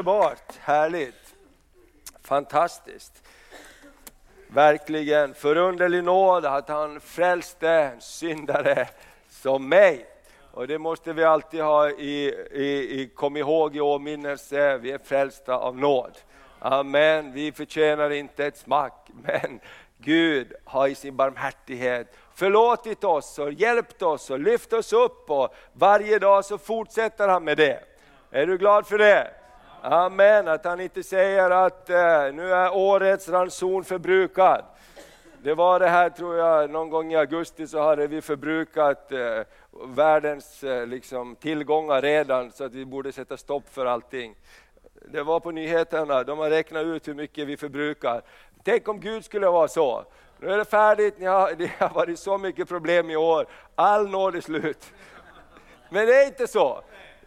[0.00, 1.34] Underbart, härligt,
[2.22, 3.22] fantastiskt.
[4.48, 8.88] Verkligen förunderlig nåd att han frälste en syndare
[9.28, 10.06] som mig.
[10.52, 14.98] Och det måste vi alltid ha i, i, i kom ihåg i åminnelse, vi är
[14.98, 16.18] frälsta av nåd.
[16.58, 19.60] Amen, vi förtjänar inte ett smack, men
[19.98, 25.54] Gud har i sin barmhärtighet förlåtit oss och hjälpt oss och lyft oss upp och
[25.72, 27.80] varje dag så fortsätter han med det.
[28.30, 29.39] Är du glad för det?
[29.82, 31.96] Amen, att han inte säger att eh,
[32.32, 34.64] nu är årets ranson förbrukad.
[35.42, 39.40] Det var det här tror jag, någon gång i augusti så hade vi förbrukat eh,
[39.86, 44.34] världens eh, liksom, tillgångar redan så att vi borde sätta stopp för allting.
[45.12, 48.22] Det var på nyheterna, de har räknat ut hur mycket vi förbrukar.
[48.64, 50.04] Tänk om Gud skulle vara så.
[50.38, 54.08] Nu är det färdigt, ni har, det har varit så mycket problem i år, all
[54.08, 54.92] nåd är slut.
[55.90, 56.82] Men det är inte så.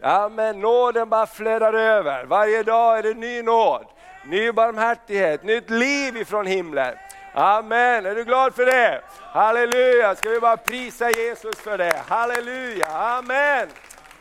[0.06, 2.24] Ja, men nåden bara flödar över.
[2.24, 3.86] Varje dag är det ny nåd,
[4.26, 6.94] ny barmhärtighet, nytt liv ifrån himlen.
[7.34, 9.00] Amen, är du glad för det?
[9.20, 12.02] Halleluja, ska vi bara prisa Jesus för det?
[12.08, 13.68] Halleluja, amen,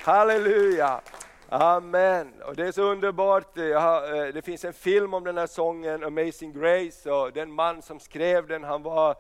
[0.02, 1.02] halleluja.
[1.50, 3.58] Amen, och det är så underbart.
[3.58, 7.82] Har, eh, det finns en film om den här sången, Amazing Grace, och den man
[7.82, 9.16] som skrev den, han var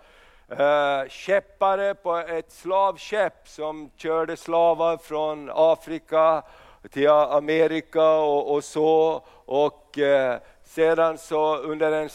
[0.52, 6.44] uh, käppare på ett slavskepp som körde slavar från Afrika
[6.91, 9.23] till Amerika och, och så.
[9.45, 12.09] Och eh, sedan så under en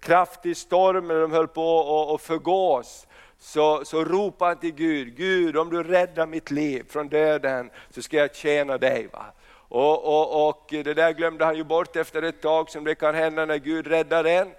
[0.00, 3.06] kraftig storm när de höll på att förgås,
[3.38, 8.02] så, så ropade han till Gud, Gud om du räddar mitt liv från döden så
[8.02, 9.08] ska jag tjäna dig.
[9.12, 9.24] Va?
[9.68, 13.14] Och, och, och det där glömde han ju bort efter ett tag som det kan
[13.14, 14.50] hända när Gud räddar en.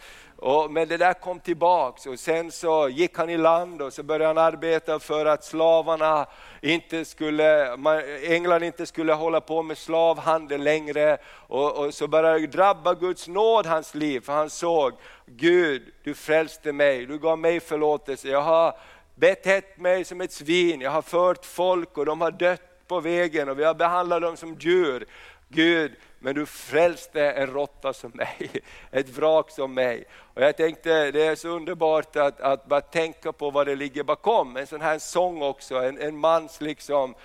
[0.42, 4.04] Och, men det där kom tillbaks och sen så gick han i land och så
[4.04, 6.26] började han arbeta för att slavarna
[6.62, 7.78] inte skulle,
[8.24, 11.18] England inte skulle hålla på med slavhandel längre.
[11.32, 14.94] Och, och så började det drabba Guds nåd hans liv, för han såg,
[15.26, 18.28] Gud du frälste mig, du gav mig förlåtelse.
[18.28, 18.78] Jag har
[19.16, 23.50] betett mig som ett svin, jag har fört folk och de har dött på vägen
[23.50, 25.06] och vi har behandlat dem som djur.
[25.50, 28.50] Gud, men du frälste en råtta som mig,
[28.92, 30.06] ett vrak som mig.
[30.34, 34.04] Och jag tänkte det är så underbart att, att bara tänka på vad det ligger
[34.04, 37.16] bakom, en sån här sång också, en, en mans liksom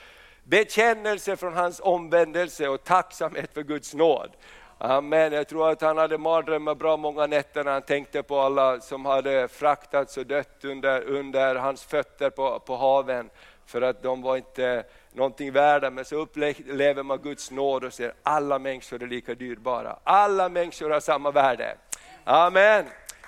[0.45, 4.31] bekännelse från hans omvändelse och tacksamhet för Guds nåd.
[4.79, 5.33] Amen.
[5.33, 9.07] Jag tror att han hade mardrömmar bra många nätter när han tänkte på alla som
[9.07, 13.31] hade fraktats och dött under, under hans fötter på, på haven,
[13.67, 18.15] för att de var inte någonting värda, men så upplever man Guds nåd och ser
[18.23, 19.99] alla människor är lika dyrbara.
[20.05, 21.77] Alla människor har samma värde.
[22.25, 22.85] Amen,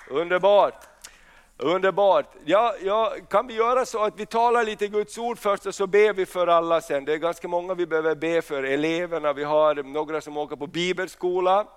[0.09, 0.87] underbart.
[1.59, 2.25] Underbart!
[2.45, 5.87] Ja, ja, kan vi göra så att vi talar lite Guds ord först och så
[5.87, 7.05] ber vi för alla sen.
[7.05, 10.67] Det är ganska många vi behöver be för, eleverna, vi har några som åker på
[10.67, 11.67] bibelskola,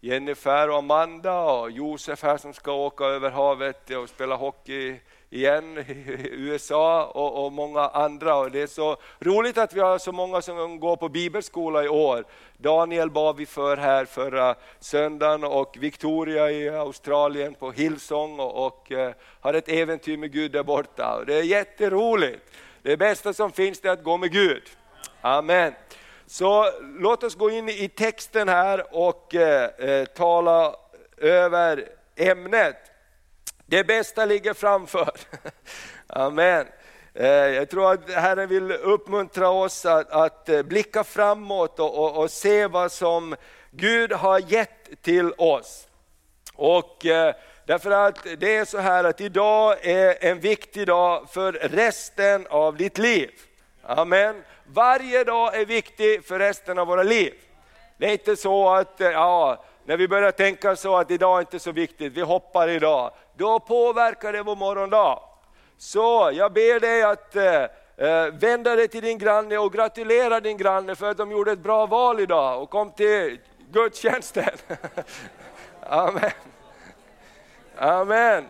[0.00, 5.00] Jennifer och Amanda och Josef här som ska åka över havet och spela hockey
[5.34, 8.36] igen i USA och, och, många andra.
[8.36, 11.88] Och det är så roligt att vi har så många som går på bibelskola i
[11.88, 12.24] år.
[12.56, 18.90] Daniel bad vi för här förra söndagen och Victoria i Australien på Hillsong och, och
[18.90, 21.16] uh, har ett äventyr med Gud där borta.
[21.16, 22.42] Och det är jätteroligt.
[22.82, 24.62] Det bästa som finns är att gå med Gud.
[25.20, 25.74] Amen.
[26.26, 30.76] Så låt oss gå in i texten här och eh, eh tala
[31.16, 32.93] över ämnet.
[33.66, 35.10] Det bästa ligger framför.
[36.06, 36.66] Amen.
[37.14, 42.22] Eh, jag tror att Herren vill uppmuntra oss att, att eh, blicka framåt och, och,
[42.22, 43.36] och, se vad som
[43.70, 45.88] Gud har gett till oss.
[46.54, 47.34] Och eh,
[47.66, 52.76] därför att det är så här att idag är en viktig dag för resten av
[52.76, 53.30] ditt liv.
[53.82, 54.42] Amen.
[54.66, 57.34] Varje dag är viktig för resten av våra liv.
[57.96, 61.58] Det är inte så att ja, när vi börjar tänka så att idag är inte
[61.58, 65.22] så viktigt, vi hoppar idag då påverkar det vår morgondag.
[65.78, 67.62] Så jag ber dig att eh,
[67.96, 71.58] eh vända dig till din granne och gratulera din granne för att de gjorde ett
[71.58, 73.40] bra val idag och kom till
[73.70, 74.50] gudstjänsten.
[75.80, 76.30] Amen.
[77.76, 78.48] Amen.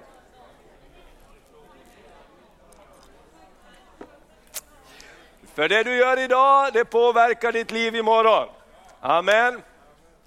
[5.54, 8.48] För det du gör idag, det påverkar ditt liv imorgon.
[9.00, 9.62] Amen.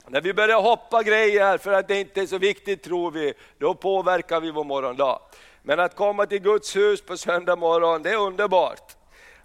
[0.09, 3.73] När vi börjar hoppa grejer för att det inte är så viktigt tror vi, då
[3.73, 5.19] påverkar vi vår morgondag.
[5.61, 8.95] Men att komma till Guds hus på söndag morgon, det är underbart.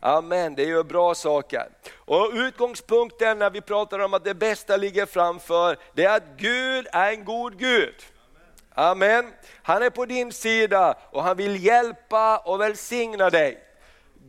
[0.01, 1.69] Amen, det gör bra saker.
[1.95, 6.87] Och utgångspunkten när vi pratar om att det bästa ligger framför, det är att Gud
[6.93, 7.95] är en god Gud.
[8.75, 9.33] Amen.
[9.63, 13.72] Han är på din sida och han vill hjälpa och välsigna dig.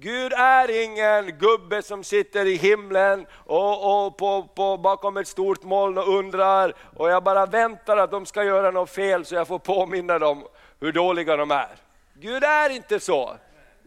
[0.04, 5.64] Gud är ingen gubbe som sitter i himlen och, och på, på, bakom ett stort
[5.64, 9.48] moln och undrar och jag bara väntar att de ska göra något fel så jag
[9.48, 10.44] får påminna dem
[10.80, 11.76] hur dåliga de är.
[12.14, 13.38] Gud är inte så.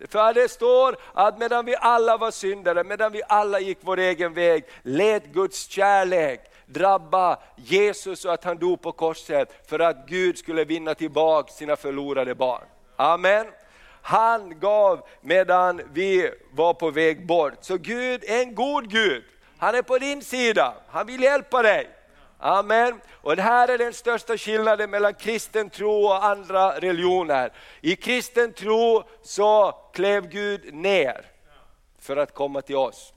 [0.08, 4.34] För det står att medan vi alla var syndare, medan vi alla gick vår egen
[4.34, 10.38] väg, lät Guds kärlek drabba Jesus och att han dog på korset för att Gud
[10.38, 12.64] skulle vinna tillbaka sina förlorade barn.
[12.96, 13.46] Amen.
[14.06, 17.54] Han gav medan vi var på väg bort.
[17.60, 19.24] Så Gud är en god Gud.
[19.58, 21.90] Han är på din sida, han vill hjälpa dig.
[22.38, 23.00] Amen.
[23.12, 27.52] Och det här är den största skillnaden mellan kristen tro och andra religioner.
[27.80, 31.26] I kristen tro så klev Gud ner
[31.98, 33.12] för att komma till oss.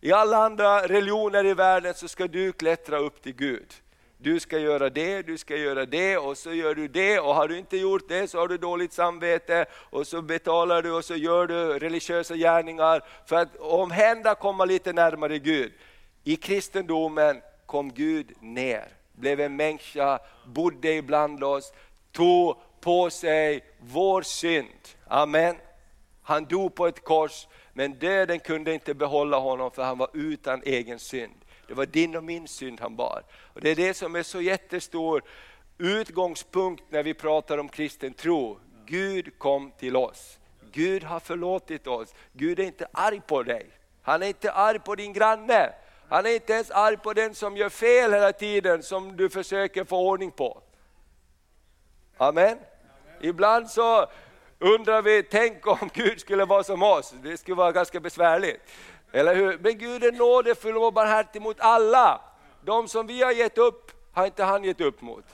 [0.00, 3.74] I alla andra religioner i världen så ska du klättra upp till Gud.
[4.22, 7.48] Du ska göra det, du ska göra det och så gör du det och har
[7.48, 11.16] du inte gjort det så har du dåligt samvete och så betalar du och så
[11.16, 15.72] gör du religiösa gärningar för att omhända komma lite närmare Gud.
[16.24, 21.72] I kristendomen kom Gud ner, blev en människa, bodde ibland oss,
[22.12, 24.88] tog på sig vår synd.
[25.06, 25.56] Amen.
[26.22, 30.62] Han dog på ett kors, men döden kunde inte behålla honom för han var utan
[30.64, 31.34] egen synd.
[31.70, 33.22] Det var din och min synd han bar.
[33.32, 35.22] Och Det är det som är så jättestor
[35.78, 38.58] utgångspunkt när vi pratar om kristen tro.
[38.86, 40.38] Gud kom till oss.
[40.72, 42.14] Gud har förlåtit oss.
[42.32, 43.70] Gud är inte arg på dig.
[44.02, 45.72] Han är inte arg på din granne.
[46.08, 49.84] Han är inte ens arg på den som gör fel hela tiden som du försöker
[49.84, 50.62] få ordning på.
[52.16, 52.44] Amen.
[52.46, 52.58] Amen.
[53.20, 54.06] Ibland så
[54.58, 58.60] undrar vi, tänk om Gud skulle vara som oss, det skulle vara ganska besvärligt.
[59.12, 59.58] Eller hur?
[59.58, 62.20] Men Gud är nådefull och barmhärtig mot alla.
[62.64, 65.24] De som vi har gett upp har inte han gett upp mot.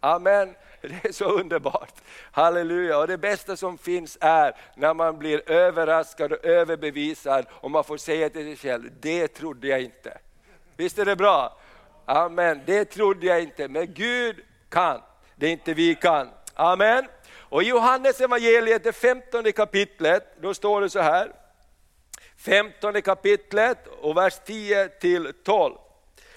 [0.00, 0.54] Amen.
[0.80, 1.94] Det är så underbart.
[2.32, 2.98] Halleluja.
[2.98, 7.96] Och det bästa som finns är när man blir överraskad och överbevisad och man får
[7.96, 10.18] säga till sig själv, det trodde jag inte.
[10.76, 11.58] Visst är det bra?
[12.04, 12.60] Amen.
[12.66, 14.36] Det trodde jag inte, men Gud
[14.68, 15.00] kan.
[15.36, 16.28] Det är inte vi kan.
[16.54, 17.04] Amen.
[17.36, 21.32] Och i Johannes evangeliet, det 15 kapitlet, då står det så här.
[22.44, 25.74] 15 kapitlet och vers 10 till 12.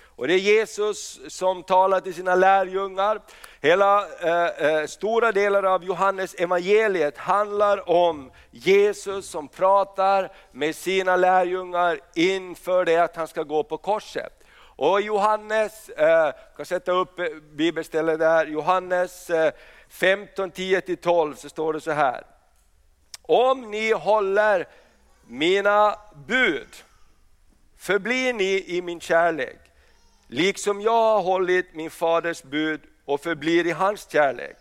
[0.04, 3.22] Och det är Jesus som talar till sina lärjungar.
[3.62, 11.16] Hela eh, eh, stora delar av Johannes evangeliet handlar om Jesus som pratar med sina
[11.16, 14.44] lärjungar inför det att han ska gå på korset.
[14.60, 17.20] Och Johannes, eh, kan sätta upp
[17.52, 19.52] bibelstället där, Johannes eh,
[19.90, 22.24] 15, 10-12 så står det så här.
[23.22, 24.68] Om ni håller
[25.28, 25.96] mina
[26.28, 26.68] bud,
[27.78, 29.60] förblir ni i min kärlek,
[30.28, 34.58] liksom jag har hållit min faders bud och förblir i hans kärlek.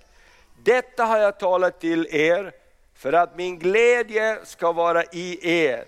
[0.64, 2.52] Detta har jag talat till er
[2.94, 5.84] för att min glädje ska vara i er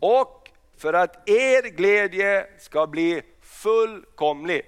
[0.00, 4.62] och för att er glädje ska bli fullkomlig.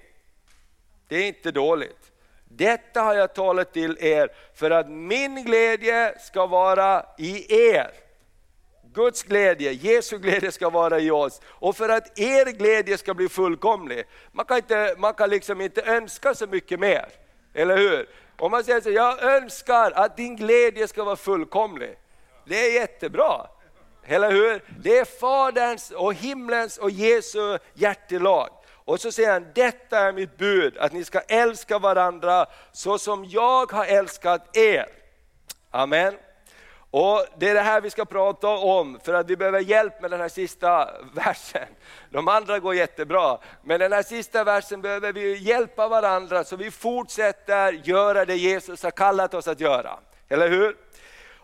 [1.07, 2.11] Det är inte dåligt.
[2.43, 7.91] Detta har jag talat till er för att min glädje ska vara i er.
[8.93, 13.29] Guds glädje, Jesu glädje ska vara i oss och för att er glädje ska bli
[13.29, 14.03] fullkomlig.
[14.31, 17.05] Man kan, inte, man kan liksom inte önska så mycket mer,
[17.53, 18.09] eller hur?
[18.37, 21.97] Om man säger så, jag önskar att din glädje ska vara fullkomlig.
[22.45, 23.47] Det är jättebra,
[24.05, 24.63] eller hur?
[24.83, 28.49] Det är Faderns och himlens och Jesu hjärtelag.
[28.85, 33.25] Och så säger han, detta är mitt bud, att ni ska älska varandra så som
[33.25, 34.85] jag har älskat er.
[35.71, 36.13] Amen.
[36.91, 40.11] Och Det är det här vi ska prata om, för att vi behöver hjälp med
[40.11, 41.67] den här sista versen.
[42.09, 46.71] De andra går jättebra, men den här sista versen behöver vi hjälpa varandra så vi
[46.71, 49.99] fortsätter göra det Jesus har kallat oss att göra.
[50.29, 50.75] Eller hur?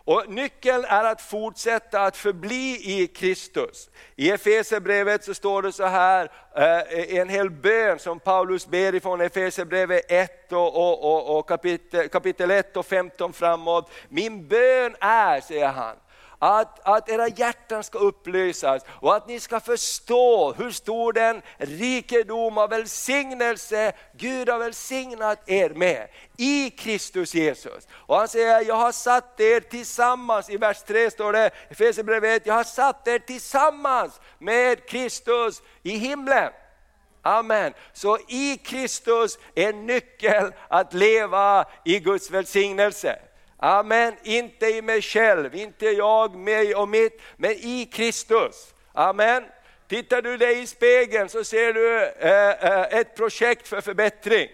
[0.08, 3.90] Och Nyckeln är att fortsätta att förbli i Kristus.
[4.16, 9.20] I Efesierbrevet så står det så här, eh, en hel bön som Paulus ber ifrån
[9.20, 13.90] Efesierbrevet 1 och, och, och, och kapitel, kapitel 1 och 15 framåt.
[14.08, 15.96] Min bön är, säger han,
[16.38, 22.58] att, att era hjärtan ska upplysas och att ni ska förstå hur stor den rikedom
[22.58, 27.88] av välsignelse Gud har välsignat er med i Kristus Jesus.
[27.92, 32.46] Och han säger, jag har satt er tillsammans, i vers 3 står det, i Efesierbrevet
[32.46, 36.50] jag har satt er tillsammans med Kristus i himlen.
[37.22, 37.72] Amen.
[37.92, 43.18] Så i Kristus är nyckeln att leva i Guds välsignelse.
[43.60, 48.74] Amen, inte i mig själv, inte jag, mig och mitt, men i Kristus.
[48.92, 49.44] Amen.
[49.88, 54.48] Tittar du dig i spegeln så ser du eh, eh, ett projekt för förbättring.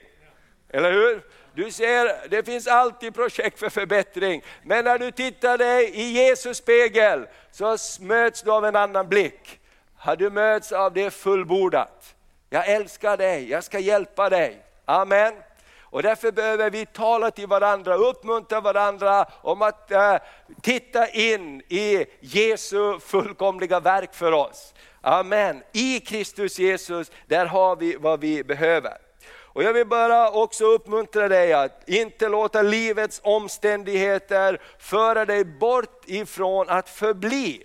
[0.69, 1.23] Eller hur?
[1.55, 4.43] Du ser, det finns alltid projekt för förbättring.
[4.63, 9.61] Men när du tittar dig i Jesus spegel så möts du av en annan blick.
[9.97, 12.15] Har du möts av det fullbordat.
[12.51, 14.63] Jag älskar dig, jag ska hjälpa dig.
[14.85, 15.35] Amen.
[15.95, 20.17] Och därför behöver vi tala till varandra, uppmuntra varandra om att eh,
[20.63, 24.75] titta in i Jesu fullkomliga verk för oss.
[25.01, 25.63] Amen.
[25.73, 28.97] I Kristus Jesus, där har vi vad vi behöver.
[29.27, 36.03] Och jag vill bara också uppmuntra dig att inte låta livets omständigheter föra dig bort
[36.07, 37.63] ifrån att förbli.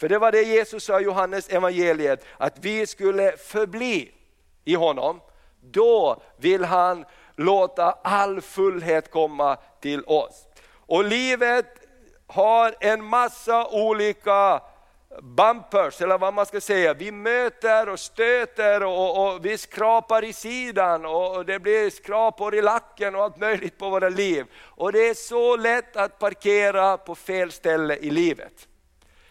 [0.00, 4.12] För det var det Jesus sa i Johannes evangeliet, att vi skulle förbli
[4.64, 5.20] i honom.
[5.60, 7.04] Då vill han
[7.36, 10.46] låta all fullhet komma till oss.
[10.86, 11.66] Och livet
[12.26, 14.60] har en massa olika
[15.22, 16.94] bumpers, eller vad man ska säga.
[16.94, 22.62] Vi möter och stöter och, och, vi skrapar i sidan och det blir skrapor i
[22.62, 24.46] lacken och allt möjligt på våra liv.
[24.56, 28.68] Och det är så lätt att parkera på fel ställe i livet.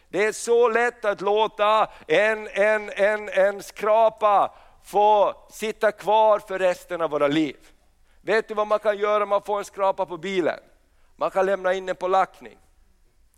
[0.10, 4.52] Det är så lätt att låta en, en, en, en skrapa
[4.86, 7.56] få sitta kvar för resten av våra liv.
[8.26, 10.60] Vet du vad man kan göra om man får en skrapa på bilen?
[11.16, 12.58] Man kan lämna in den på lackning.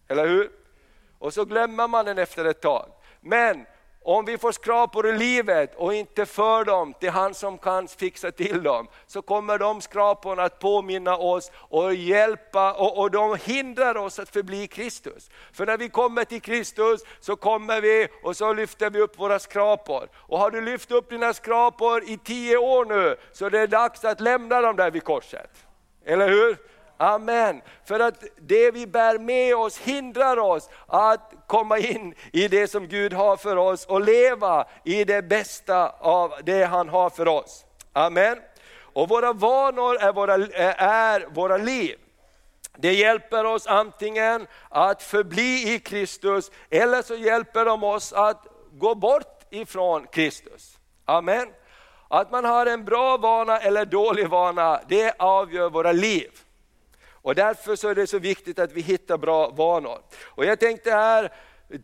[0.07, 0.51] Eller hur?
[1.19, 2.89] Och så glömmer man den efter ett tag.
[3.21, 3.65] Men
[4.07, 8.31] om vi får skrapor i livet och inte för dem till han som kan fixa
[8.31, 13.97] till dem, så kommer de skraporna att påminna oss och hjälpa och, och de hindrar
[13.97, 15.29] oss att förbli Kristus.
[15.53, 19.39] För när vi kommer till Kristus så kommer vi och så lyfter vi upp våra
[19.39, 20.09] skrapor.
[20.15, 24.05] Och har du lyft upp dina skrapor i tio år nu, så är det dags
[24.05, 25.51] att lämna dem där vid korset.
[26.05, 26.57] Eller hur?
[26.97, 27.61] Amen.
[27.85, 32.87] För att det vi bär med oss hindrar oss att komma in i det som
[32.87, 37.65] Gud har för oss och leva i det bästa av det han har för oss.
[37.93, 38.37] Amen.
[38.93, 40.33] Och våra vanor är våra,
[40.77, 41.95] är våra liv.
[42.77, 48.95] Det hjälper oss antingen att förbli i Kristus eller så hjälper de oss att gå
[48.95, 50.77] bort ifrån Kristus.
[51.05, 51.47] Amen.
[52.07, 56.31] Att man har en bra vana eller dålig vana, det avgör våra liv.
[57.27, 60.01] Och därför så är det så viktigt att vi hittar bra vanor.
[60.23, 61.33] Och jag tänkte här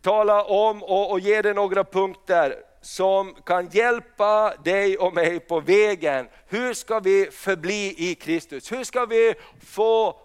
[0.02, 5.60] tala om och, och ge dig några punkter som kan hjälpa dig och mig på
[5.60, 6.28] vägen.
[6.46, 8.72] Hur ska vi förbli i Kristus?
[8.72, 9.34] Hur ska vi
[9.66, 10.16] få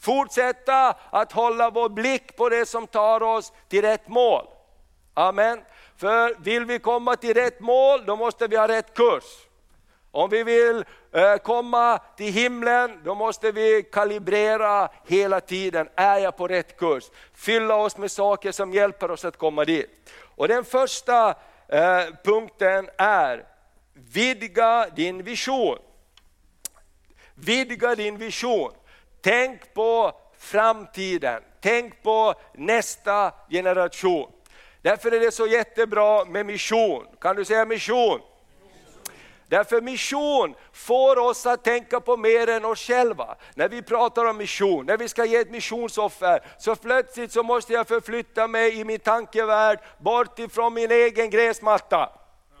[0.00, 4.46] fortsätta att hålla vår blick på det som tar oss till rätt mål?
[5.14, 5.60] Amen.
[5.96, 9.24] För vill vi komma till rätt mål, då måste vi ha rätt kurs.
[10.12, 15.88] Om vi vill eh, komma till himlen, då måste vi kalibrera hela tiden.
[15.94, 17.04] Är jag på rätt kurs?
[17.34, 20.10] Fylla oss med saker som hjälper oss att komma dit.
[20.36, 21.28] Och den första
[21.68, 23.44] eh, punkten är,
[23.94, 25.78] vidga din vision.
[27.34, 28.72] Vidga din vision.
[29.22, 34.32] Tänk på framtiden, tänk på nästa generation.
[34.82, 37.06] Därför är det så jättebra med mission.
[37.20, 38.20] Kan du säga mission?
[39.50, 43.36] Därför mission får oss att tänka på mer än oss själva.
[43.54, 47.72] När vi pratar om mission, när vi ska ge ett missionsoffer, så plötsligt så måste
[47.72, 52.10] jag förflytta mig i min tankevärld bort ifrån min egen gräsmatta.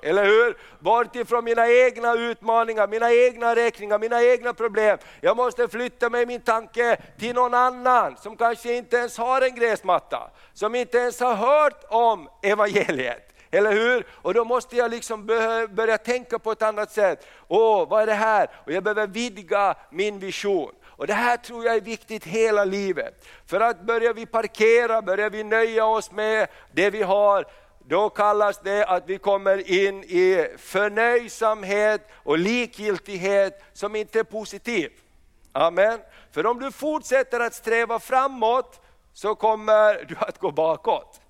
[0.02, 0.56] Eller hur?
[0.78, 4.98] Bort ifrån mina egna utmaningar, mina egna räkningar, mina egna problem.
[5.20, 9.54] Jag måste flytta mig min tanke till någon annan som kanske inte ens har en
[9.54, 13.29] gräsmatta, som inte ens har hört om evangeliet.
[13.50, 14.06] Eller hur?
[14.10, 15.26] Och då måste jag liksom
[15.70, 17.26] börja tänka på ett annat sätt.
[17.48, 18.50] Åh, vad är det här?
[18.66, 20.72] Och jag behöver vidga min vision.
[21.00, 23.26] Och Det här tror jag är viktigt hela livet.
[23.46, 27.44] För att börjar vi parkera, börjar vi nöja oss med det vi har,
[27.78, 34.92] då kallas det att vi kommer in i förnöjsamhet och likgiltighet som inte är positiv.
[35.52, 36.00] Amen.
[36.32, 38.80] För om du fortsätter att sträva framåt
[39.12, 41.20] så kommer du att gå bakåt.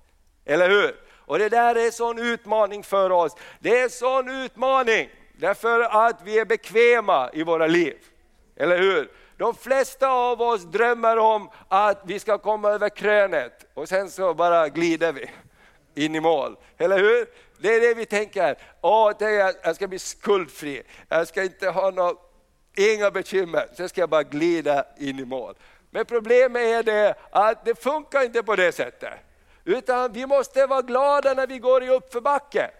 [0.45, 0.95] Eller hur?
[1.31, 3.35] Och det där är en sån utmaning för oss.
[3.59, 7.97] Det är en sån utmaning därför att vi är bekväma i våra liv.
[8.55, 9.11] Eller hur?
[9.37, 14.33] De flesta av oss drömmer om att vi ska komma över krönet och sen så
[14.33, 15.29] bara glider vi
[16.05, 16.57] in i mål.
[16.77, 17.27] Eller hur?
[17.57, 18.57] Det är det vi tänker.
[18.81, 19.13] Åh,
[19.63, 22.13] jag ska bli skuldfri, jag ska inte ha några,
[22.77, 25.55] inga bekymmer, sen ska jag bara glida in i mål.
[25.91, 29.13] Men problemet är det att det funkar inte på det sättet.
[29.65, 32.71] Utan vi måste vara glada när vi går i uppförbacke.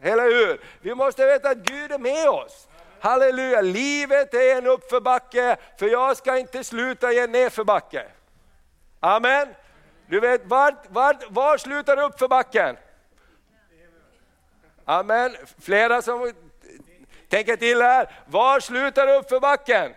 [0.00, 0.60] Eller hur?
[0.80, 2.68] Vi måste veta att Gud är med oss.
[3.00, 8.06] Halleluja, livet är en uppförbacke, för jag ska inte sluta i en nedförbacke.
[9.00, 9.48] Amen.
[10.06, 12.76] Du vet, var, var, var slutar uppförbacken?
[14.84, 15.36] Amen.
[15.60, 16.32] Flera som
[17.28, 18.10] tänker till här.
[18.26, 19.94] Var slutar uppförbacken?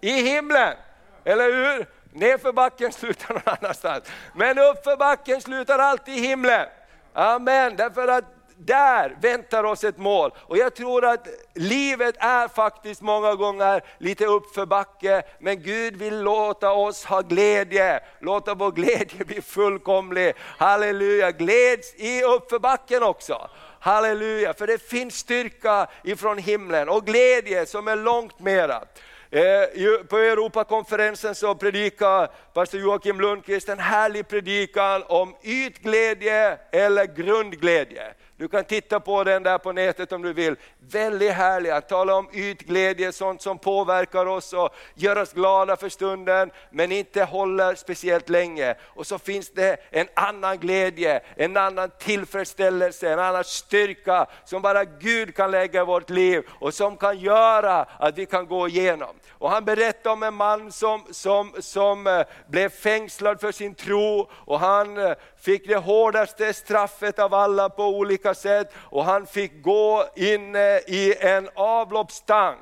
[0.00, 0.76] I himlen,
[1.24, 1.86] eller hur?
[2.12, 4.04] Nerför backen slutar någon annanstans.
[4.34, 6.66] Men uppför backen slutar alltid i himlen.
[7.12, 8.24] Amen, därför att
[8.66, 10.30] där väntar oss ett mål.
[10.38, 16.20] Och jag tror att livet är faktiskt många gånger lite uppför backe, men Gud vill
[16.20, 20.32] låta oss ha glädje, låta vår glädje bli fullkomlig.
[20.38, 23.50] Halleluja, gläds i uppför backen också.
[23.80, 28.82] Halleluja, för det finns styrka ifrån himlen och glädje som är långt mera.
[29.32, 38.14] Eh, på Europakonferensen så predikade pastor Joakim Lundqvist en härlig predikan om ytglädje eller grundglädje.
[38.40, 40.56] Du kan titta på den där på nätet om du vill.
[40.78, 45.88] Väldigt härlig, att tala om ytglädje, sånt som påverkar oss och gör oss glada för
[45.88, 48.74] stunden, men inte håller speciellt länge.
[48.82, 54.84] Och så finns det en annan glädje, en annan tillfredsställelse, en annan styrka som bara
[54.84, 59.16] Gud kan lägga i vårt liv och som kan göra att vi kan gå igenom.
[59.30, 64.30] Och han berättar om en man som, som, som eh, blev fängslad för sin tro
[64.32, 69.62] och han eh, fick det hårdaste straffet av alla på olika sätt och han fick
[69.62, 70.56] gå in
[70.86, 72.58] i en avloppstank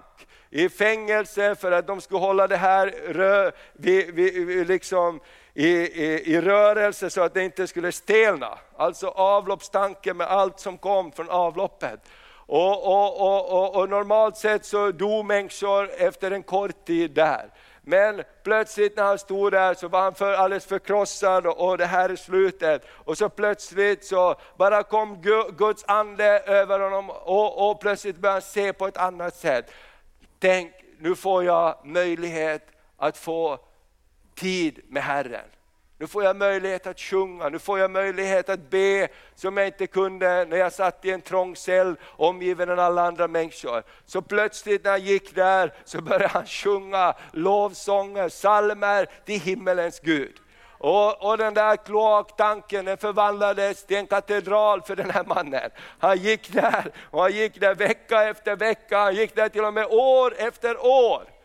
[0.51, 5.21] i fängelse för att de skulle hålla det här rö, vi, vi, liksom,
[5.55, 8.59] i, i, i, rörelse så att det inte skulle stelna.
[8.77, 12.01] Alltså avloppstanken med allt som kom från avloppet.
[12.31, 17.51] Och, och, och, och, normalt sett så dog människor efter en kort tid där.
[17.89, 22.09] Men plötsligt när han stod där så var han för, alldeles förkrossad och, det här
[22.09, 22.87] är slutet.
[22.91, 25.23] Och så plötsligt så bara kom
[25.57, 29.71] Guds ande över honom och, och plötsligt började han se på ett annat sätt.
[30.39, 33.59] Tänk, nu får jag möjlighet att få
[34.35, 35.49] tid med Herren.
[36.01, 39.87] Nu får jag möjlighet att sjunga, nu får jag möjlighet att be som jag inte
[39.87, 43.83] kunde när jag satt i en trång cell omgiven av alla andra människor.
[44.07, 50.35] Så plötsligt när jag gick där så började han sjunga lovsånger, salmer till himmelens Gud.
[50.81, 55.71] Och, och, den där kloaktanken den förvandlades till en katedral för den här mannen.
[55.99, 59.75] Han gick där, och han gick där vecka efter vecka, han gick där till och
[59.75, 61.38] med år efter år.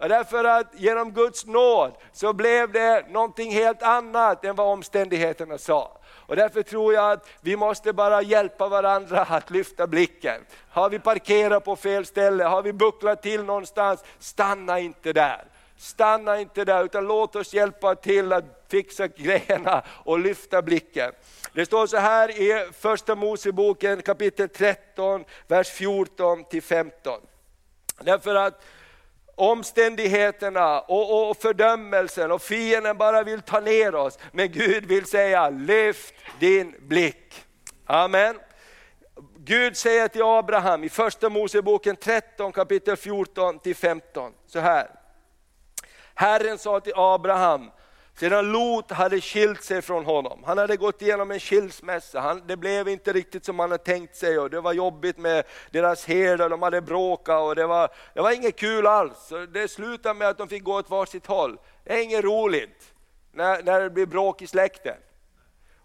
[0.00, 5.98] Därför att genom Guds nåd så blev det någonting helt annat än vad omständigheterna sa.
[6.28, 10.40] Och därför tror jag att vi måste bara hjälpa varandra att lyfta blicken.
[10.70, 15.44] Har vi parkerat på fel ställe, har vi bucklat till någonstans, stanna inte där.
[15.76, 21.12] Stanna inte där utan låt oss hjälpa till att fixa grejerna och lyfta blicken.
[21.52, 27.20] Det står så här i första Moseboken kapitel 13, vers 14 till 15.
[28.00, 28.62] Därför att
[29.38, 34.18] omständigheterna och, och fördömelsen och fienden bara vill ta ner oss.
[34.32, 37.44] Men Gud vill säga, lyft din blick.
[37.86, 38.38] Amen.
[39.36, 44.90] Gud säger till Abraham i första Moseboken 13 kapitel 14 till 15 så här.
[46.14, 47.70] Herren sa till Abraham,
[48.20, 52.56] sedan Lot hade skilt sig från honom, han hade gått igenom en skilsmässa, han, det
[52.56, 56.48] blev inte riktigt som han hade tänkt sig och det var jobbigt med deras herdar,
[56.48, 59.32] de hade bråkat och det var, det var inget kul alls.
[59.54, 61.58] Det slutade med att de fick gå åt varsitt håll.
[61.84, 62.94] Det är inget roligt
[63.32, 64.96] när, när det blir bråk i släkten.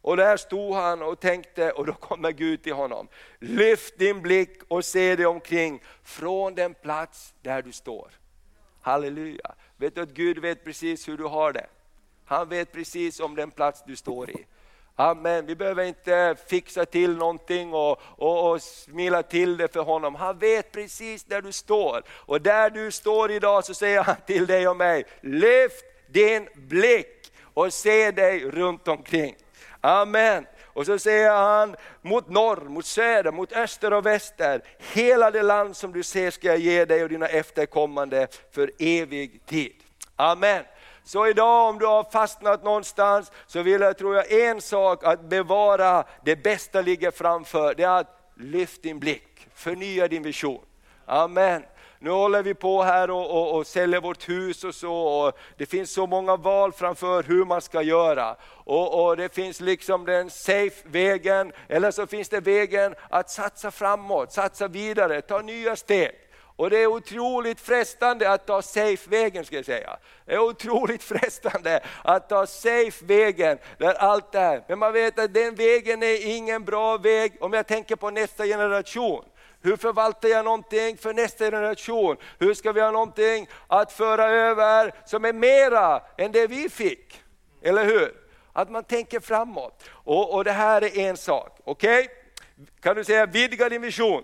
[0.01, 3.07] Och där stod han och tänkte och då kommer Gud till honom.
[3.39, 8.11] Lyft din blick och se dig omkring från den plats där du står.
[8.81, 9.55] Halleluja.
[9.77, 11.67] Vet du att Gud vet precis hur du har det?
[12.25, 14.45] Han vet precis om den plats du står i.
[14.95, 15.45] Amen.
[15.45, 20.15] Vi behöver inte fixa till någonting och, och, och smila till det för honom.
[20.15, 22.03] Han vet precis där du står.
[22.09, 27.33] Och där du står idag så säger han till dig och mig, lyft din blick
[27.53, 29.35] och se dig runt omkring.
[29.81, 30.45] Amen.
[30.65, 34.61] Och så säger han mot norr, mot söder, mot öster och väster.
[34.93, 39.45] Hela det land som du ser ska jag ge dig och dina efterkommande för evig
[39.45, 39.73] tid.
[40.15, 40.63] Amen.
[41.03, 45.21] Så idag om du har fastnat någonstans så vill jag, tror jag, en sak att
[45.21, 47.75] bevara det bästa ligger framför.
[47.75, 50.65] Det är att lyft din blick, förnya din vision.
[51.05, 51.63] Amen.
[51.99, 54.93] Nu håller vi på här och, och, och säljer vårt hus och så.
[54.93, 58.35] Och det finns så många val framför hur man ska göra.
[58.45, 63.71] Och, och, Det finns liksom den safe vägen, eller så finns det vägen att satsa
[63.71, 66.11] framåt, satsa vidare, ta nya steg.
[66.55, 69.97] Och det är otroligt frestande att ta safe-vägen ska jag säga.
[70.25, 74.63] Det är otroligt frestande att ta safe-vägen där allt är.
[74.67, 78.45] Men man vet att den vägen är ingen bra väg om jag tänker på nästa
[78.45, 79.23] generation.
[79.61, 82.17] Hur förvaltar jag någonting för nästa generation?
[82.39, 87.21] Hur ska vi ha någonting att föra över som är mera än det vi fick?
[87.61, 88.13] Eller hur?
[88.53, 89.83] Att man tänker framåt.
[89.89, 91.99] Och, och det här är en sak, okej?
[91.99, 92.15] Okay?
[92.81, 94.23] Kan du säga vidga din vision?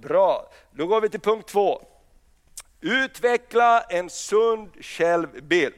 [0.00, 1.82] Bra, då går vi till punkt två.
[2.80, 5.74] Utveckla en sund självbild.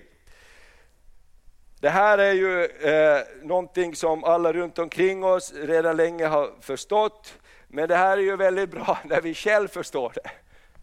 [1.80, 7.34] Det här är ju eh, någonting som alla runt omkring oss redan länge har förstått.
[7.68, 10.30] Men det här är ju väldigt bra när vi själv förstår det.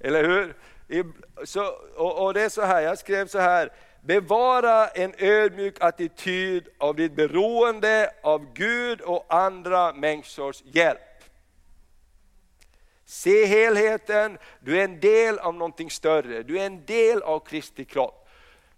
[0.08, 0.56] Eller hur?
[1.46, 3.72] Så, och, och det är så här, jag skrev så här,
[4.02, 11.00] bevara en ödmjuk attityd av ditt beroende av Gud och andra människors hjälp.
[13.10, 17.86] Se helheten, du är en del av någonting större, du är en del av Kristi
[17.86, 18.30] kropp.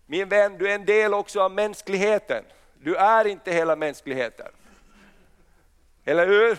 [0.06, 2.44] Min vän, du är en del också av mänskligheten.
[2.82, 4.52] Du är inte hela mänskligheten.
[6.06, 6.58] Eller hur?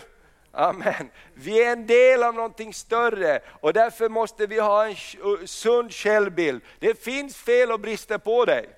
[0.51, 1.09] Amen.
[1.33, 4.95] Vi är en del av någonting större och därför måste vi ha en
[5.47, 6.61] sund självbild.
[6.79, 8.69] Det finns fel och brister på dig.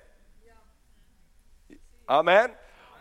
[2.06, 2.50] Amen.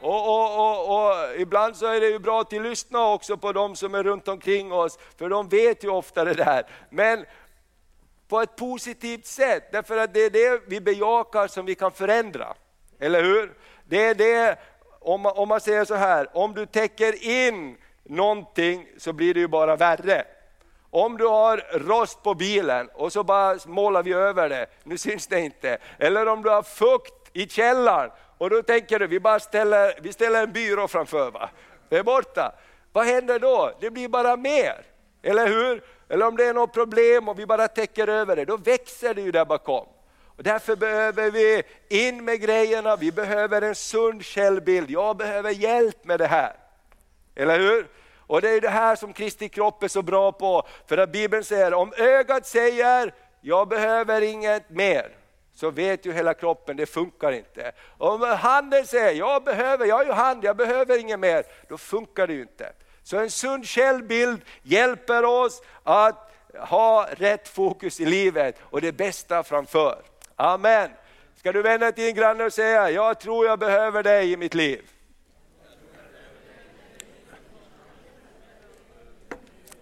[0.03, 3.75] Och, och, och, och, Ibland så är det ju bra att lyssna också på de
[3.75, 6.63] som är runt omkring oss, för de vet ju ofta det där.
[6.89, 7.25] Men
[8.27, 12.53] på ett positivt sätt, därför att det är det vi bejakar som vi kan förändra.
[12.99, 13.53] Eller hur?
[13.85, 14.59] Det är det,
[14.99, 19.39] om man, om man säger så här, om du täcker in någonting så blir det
[19.39, 20.25] ju bara värre.
[20.89, 25.27] Om du har rost på bilen och så bara målar vi över det, nu syns
[25.27, 25.77] det inte.
[25.99, 30.13] Eller om du har fukt i källaren och då tänker du, vi bara ställer, vi
[30.13, 31.49] ställer en byrå framför, va?
[31.89, 32.55] det är borta.
[32.91, 33.71] Vad händer då?
[33.79, 34.85] Det blir bara mer,
[35.21, 35.83] eller hur?
[36.09, 39.21] Eller om det är något problem och vi bara täcker över det, då växer det
[39.21, 39.85] ju där bakom.
[40.37, 44.91] Och därför behöver vi in med grejerna, vi behöver en sund källbild.
[44.91, 46.55] Jag behöver hjälp med det här.
[47.35, 47.87] Eller hur?
[48.17, 50.67] Och det är det här som Kristi kropp är så bra på.
[50.87, 55.09] För att Bibeln säger, om ögat säger, jag behöver inget mer,
[55.55, 57.71] så vet ju hela kroppen, det funkar inte.
[57.97, 62.27] Om handen säger, jag behöver, jag har ju hand, jag behöver inget mer, då funkar
[62.27, 62.73] det ju inte.
[63.03, 69.43] Så en sund källbild hjälper oss att ha rätt fokus i livet och det bästa
[69.43, 70.01] framför.
[70.35, 70.89] Amen.
[71.35, 74.53] Ska du vända till din granne och säga, jag tror jag behöver dig i mitt
[74.53, 74.81] liv.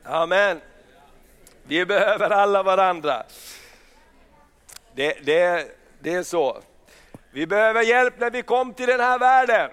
[0.04, 0.62] Amen.
[1.64, 3.24] Vi behöver alla varandra.
[4.96, 5.68] Det, det,
[6.00, 6.62] det är så.
[7.32, 9.72] Vi behöver hjälp när vi kom till den här världen.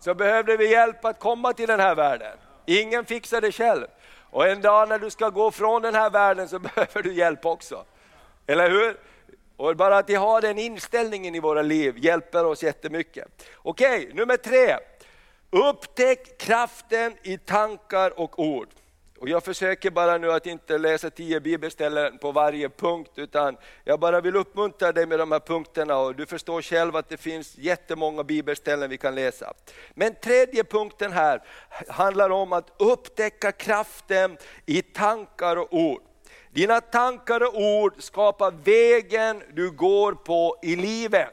[0.00, 2.36] Så behövde vi hjälp att komma till den här världen.
[2.66, 3.86] Ingen fixar det själv.
[4.30, 7.46] Och en dag när du ska gå från den här världen så behöver du hjälp
[7.46, 7.84] också.
[8.46, 8.96] Eller hur?
[9.56, 13.48] Och bara att vi har den inställningen i våra liv hjälper oss jättemycket.
[13.56, 14.76] Okej, nummer tre.
[15.50, 18.68] Upptäck kraften i tankar och ord.
[19.18, 24.00] Och jag försöker bara nu att inte läsa tio bibelställen på varje punkt, utan jag
[24.00, 27.58] bara vill uppmuntra dig med de här punkterna och du förstår själv att det finns
[27.58, 29.52] jättemånga bibelställen vi kan läsa.
[29.94, 31.42] Men tredje punkten här
[31.88, 36.02] handlar om att upptäcka kraften i tankar och ord.
[36.50, 41.28] Dina tankar och ord skapar vägen du går på i livet.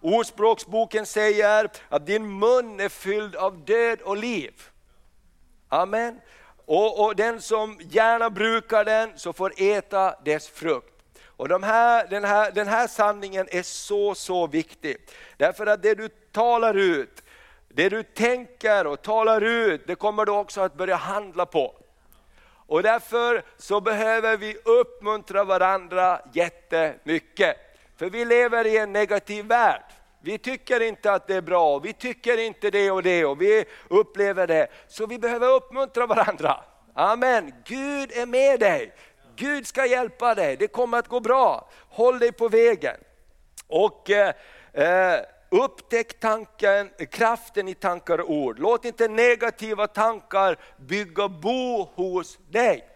[0.00, 4.62] Ordspråksboken säger att din mun är fylld av död och liv.
[5.68, 6.20] Amen.
[6.66, 10.92] Och, och, den som gärna brukar den så får äta dess frukt.
[11.24, 14.96] Och de här, den, här, den här sanningen är så, så viktig.
[15.36, 17.22] Därför att det du talar ut,
[17.68, 21.74] det du tänker och talar ut, det kommer du också att börja handla på.
[22.66, 27.56] Och därför så behöver vi uppmuntra varandra jättemycket.
[27.96, 29.82] För vi lever i en negativ värld.
[30.26, 33.64] Vi tycker inte att det är bra, vi tycker inte det och det och vi
[33.88, 34.66] upplever det.
[34.88, 36.64] Så vi behöver uppmuntra varandra.
[36.94, 38.92] Amen, Gud är med dig.
[39.36, 41.68] Gud ska hjälpa dig, det kommer att gå bra.
[41.88, 42.96] Håll dig på vägen.
[43.66, 44.34] Och eh,
[44.72, 48.58] eh upptäck tanken, kraften i tankar och ord.
[48.58, 52.88] Låt inte negativa tankar bygga bo hos dig.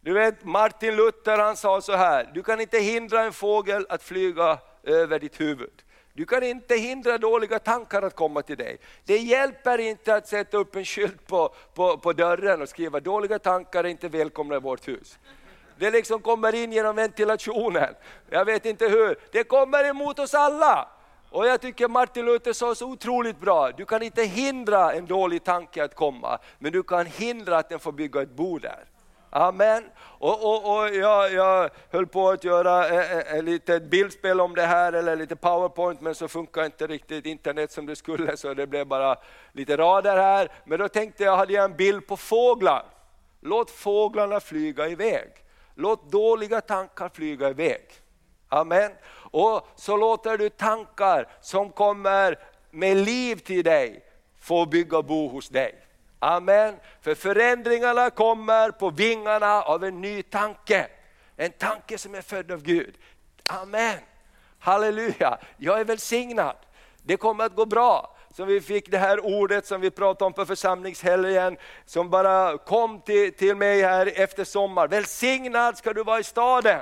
[0.00, 4.02] Du vet Martin Luther han sa så här, du kan inte hindra en fågel att
[4.02, 5.82] flyga över ditt huvud.
[6.14, 8.78] Du kan inte hindra dåliga tankar att komma till dig.
[9.04, 13.38] Det hjälper inte att sätta upp en skylt på, på, på dörren och skriva dåliga
[13.38, 15.18] tankar är inte välkomna i vårt hus.
[15.78, 17.94] Det liksom kommer in genom ventilationen.
[18.30, 19.16] Jag vet inte hur.
[19.32, 20.88] Det kommer emot oss alla.
[21.30, 25.44] Och jag tycker Martin Luther sa så otroligt bra, du kan inte hindra en dålig
[25.44, 28.84] tanke att komma, men du kan hindra att den får bygga ett bo där.
[29.34, 29.84] Amen.
[29.98, 34.54] Och, och, och jag, jag höll på att göra eh, eh, ett litet bildspel om
[34.54, 38.54] det här, eller lite powerpoint, men så funkar inte riktigt internet som det skulle, så
[38.54, 39.16] det blev bara
[39.52, 40.48] lite rader här.
[40.64, 42.84] Men då tänkte jag, hade jag en bild på fåglar.
[43.40, 45.28] Låt fåglarna flyga iväg.
[45.74, 47.82] Låt dåliga tankar flyga iväg.
[48.48, 48.92] Amen.
[49.14, 52.38] Och så låter du tankar som kommer
[52.70, 54.04] med liv till dig
[54.40, 55.74] få bygga bo hos dig.
[56.24, 56.76] Amen.
[57.00, 60.86] För förändringarna kommer på vingarna av en ny tanke.
[61.36, 62.94] En tanke som är född av Gud.
[63.46, 63.98] Amen.
[64.58, 66.56] Halleluja, jag är välsignad.
[67.02, 68.16] Det kommer att gå bra.
[68.36, 71.56] Så vi fick det här ordet som vi pratade om på församlingshelgen,
[71.86, 74.88] som bara kom till, till mig här efter sommar.
[74.88, 76.80] Välsignad ska du vara i staden.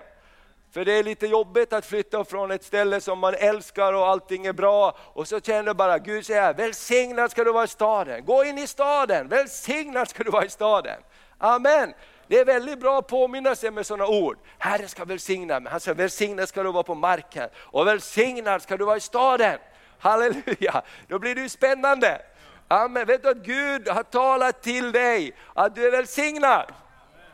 [0.73, 4.47] För det är lite jobbigt att flytta från ett ställe som man älskar och allting
[4.47, 4.97] är bra.
[4.99, 8.25] Och så känner du bara, Gud säger, välsignad ska du vara i staden.
[8.25, 11.03] Gå in i staden, välsignad ska du vara i staden.
[11.39, 11.95] Amen.
[12.27, 14.39] Det är väldigt bra att påminna sig med sådana ord.
[14.59, 18.77] Herren ska välsigna mig, han säger välsignad ska du vara på marken och välsignad ska
[18.77, 19.59] du vara i staden.
[19.99, 22.23] Halleluja, då blir det ju spännande.
[22.69, 23.07] Amen.
[23.07, 26.73] Vet du att Gud har talat till dig att du är välsignad?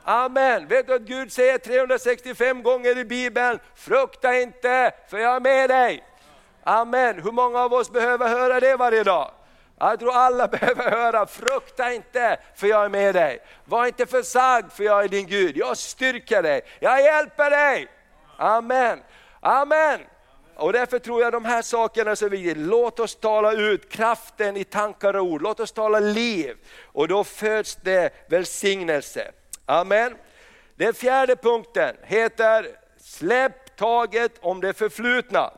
[0.08, 0.68] Amen.
[0.68, 5.70] Vet du att Gud säger 365 gånger i Bibeln, frukta inte för jag är med
[5.70, 6.04] dig.
[6.64, 7.22] Amen.
[7.22, 9.30] Hur många av oss behöver höra det varje dag?
[9.78, 13.38] Jag tror alla behöver höra, frukta inte för jag är med dig.
[13.64, 15.56] Var inte försagd för jag är din Gud.
[15.56, 17.88] Jag styrker dig, jag hjälper dig.
[18.36, 19.02] Amen.
[19.40, 20.00] Amen.
[20.56, 22.54] Och därför tror jag de här sakerna är så viktiga.
[22.56, 26.56] Låt oss tala ut kraften i tankar och ord, låt oss tala liv.
[26.84, 29.32] Och då föds det välsignelse.
[29.66, 30.16] Amen.
[30.74, 35.50] Den fjärde punkten heter släpp taget om det förflutna.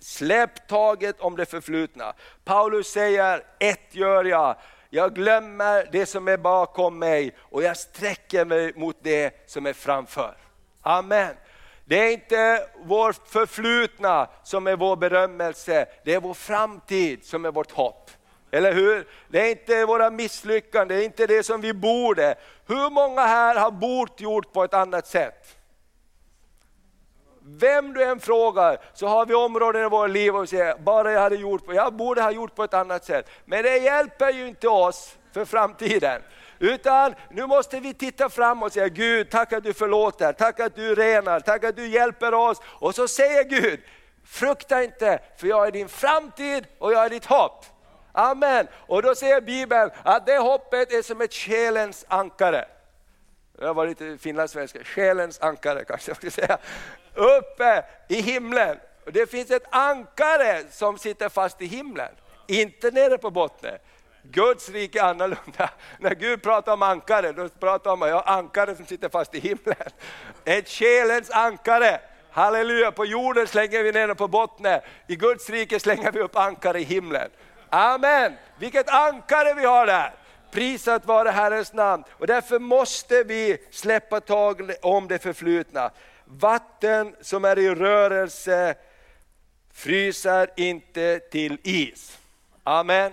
[0.00, 2.14] Släpp taget om det förflutna.
[2.44, 4.56] Paulus säger, ett gör jag,
[4.90, 9.72] jag glömmer det som är bakom mig och jag sträcker mig mot det som är
[9.72, 10.36] framför.
[10.82, 11.34] Amen.
[11.84, 17.50] Det är inte vårt förflutna som är vår berömmelse, det är vår framtid som är
[17.50, 18.10] vårt hopp.
[18.50, 19.08] Eller hur?
[19.28, 22.34] Det är inte våra misslyckanden, det är inte det som vi borde.
[22.66, 25.58] Hur många här har bort gjort på ett annat sätt?
[27.50, 31.20] Vem du än frågar så har vi områden i våra liv och säger, bara jag
[31.20, 33.30] hade gjort, jag borde ha gjort på ett annat sätt.
[33.44, 36.22] Men det hjälper ju inte oss för framtiden.
[36.58, 40.76] Utan nu måste vi titta fram och säga Gud, tack att du förlåter, tack att
[40.76, 42.58] du renar, tack att du hjälper oss.
[42.64, 43.80] Och så säger Gud,
[44.24, 47.66] frukta inte för jag är din framtid och jag är ditt hopp.
[48.18, 48.68] Amen.
[48.74, 52.64] Och då säger Bibeln att det hoppet är som ett själens ankare.
[53.60, 56.58] Jag var lite finlandssvenska, själens ankare kanske jag skulle säga.
[57.14, 58.76] Uppe i himlen.
[59.12, 62.10] Det finns ett ankare som sitter fast i himlen,
[62.46, 63.78] inte nere på botten.
[64.22, 65.70] Guds rike är annorlunda.
[65.98, 69.76] När Gud pratar om ankare, då pratar han om ankare som sitter fast i himlen.
[70.44, 72.00] Ett själens ankare.
[72.30, 76.36] Halleluja, på jorden slänger vi ner den på botten, i Guds rike slänger vi upp
[76.36, 77.30] ankare i himlen.
[77.70, 80.12] Amen, vilket ankare vi har där!
[80.50, 82.04] Prisat vare Herrens namn.
[82.10, 85.90] Och därför måste vi släppa tag om det förflutna.
[86.24, 88.74] Vatten som är i rörelse
[89.72, 92.18] fryser inte till is.
[92.64, 93.12] Amen.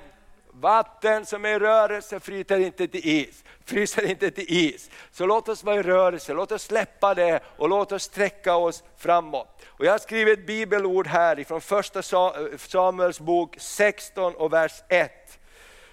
[0.60, 3.44] Vatten som är i rörelse fryser inte till is.
[3.66, 4.90] Fryser inte till is.
[5.12, 8.84] Så låt oss vara i rörelse, låt oss släppa det och låt oss sträcka oss
[8.98, 9.62] framåt.
[9.68, 14.84] Och jag har skrivit ett bibelord här ifrån första eh, Samuels bok 16 och vers
[14.90, 15.40] 1.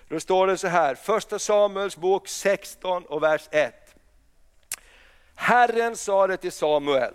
[0.09, 3.75] Då står det så här, första Samuels bok 16 och vers 1.
[5.35, 7.15] Herren sa det till Samuel,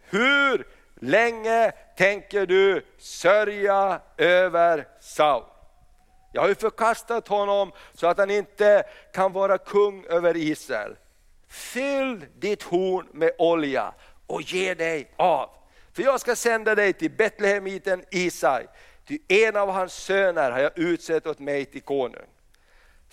[0.00, 5.51] hur länge tänker du sörja över Saul?
[6.32, 10.96] Jag har ju förkastat honom så att han inte kan vara kung över Israel.
[11.48, 13.94] Fyll ditt horn med olja
[14.26, 15.50] och ge dig av.
[15.92, 18.66] För jag ska sända dig till Betlehemiten Isai,
[19.06, 22.26] ty en av hans söner har jag utsett åt mig till konung.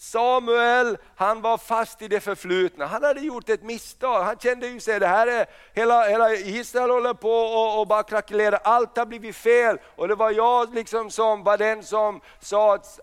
[0.02, 4.24] Samuel, han var fast i det förflutna, han hade gjort ett misstag.
[4.24, 8.04] Han kände ju sig, det här är, hela, hela Israel håller på och, och bara
[8.04, 9.78] krackelerar, allt har blivit fel.
[9.96, 13.00] Och det var jag liksom som var den som sa att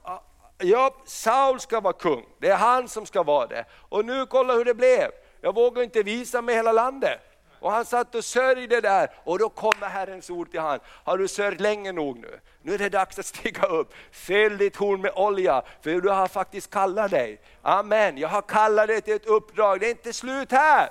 [0.58, 3.64] ja, Saul ska vara kung, det är han som ska vara det.
[3.88, 7.20] Och nu kolla hur det blev, jag vågar inte visa mig hela landet.
[7.60, 10.78] Och han satt och sörjde där och då kommer Herrens ord till honom.
[10.84, 12.40] Har du sörjt länge nog nu?
[12.62, 13.94] Nu är det dags att stiga upp.
[14.10, 17.40] Fyll ditt horn med olja, för du har faktiskt kallat dig.
[17.62, 20.88] Amen, jag har kallat dig till ett uppdrag, det är inte slut här.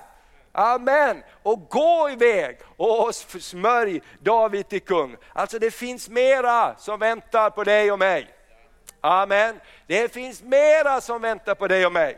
[0.52, 1.24] Amen.
[1.44, 5.18] Och gå iväg och smörj David till kung.
[5.34, 8.28] Alltså det finns mera som väntar på dig och mig.
[9.02, 9.60] Amen.
[9.88, 12.18] Det finns mera som väntar på dig och mig.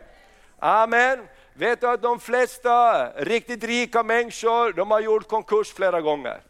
[0.58, 1.28] Amen.
[1.58, 6.42] Vet du att de flesta riktigt rika människor, de har gjort konkurs flera gånger.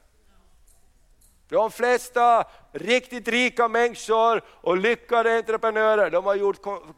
[1.49, 6.57] De flesta riktigt rika människor och lyckade entreprenörer, de har gjort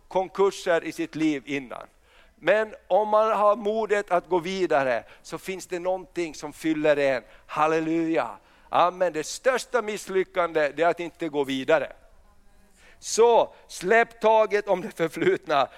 [0.09, 1.87] konkurser i sitt liv innan.
[2.37, 7.23] Men om man har modet att gå vidare så finns det någonting som fyller en.
[7.47, 8.31] Halleluja!
[8.69, 9.13] Amen.
[9.13, 11.93] Det största misslyckandet är att inte gå vidare.
[12.99, 15.69] Så släpp taget om det förflutna.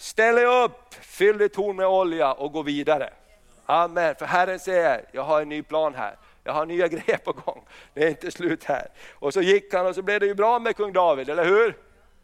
[0.00, 3.12] Ställ dig upp, fyll ditt horn med olja och gå vidare.
[3.66, 6.16] Amen, för Herren säger, jag har en ny plan här.
[6.44, 7.64] Jag har nya grejer på gång.
[7.94, 8.88] Det är inte slut här.
[9.12, 11.76] Och så gick han och så blev det ju bra med kung David, eller hur?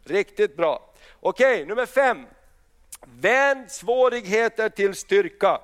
[0.03, 0.93] Riktigt bra.
[1.19, 2.25] Okej, nummer fem.
[3.01, 5.59] Vänd svårigheter till styrka.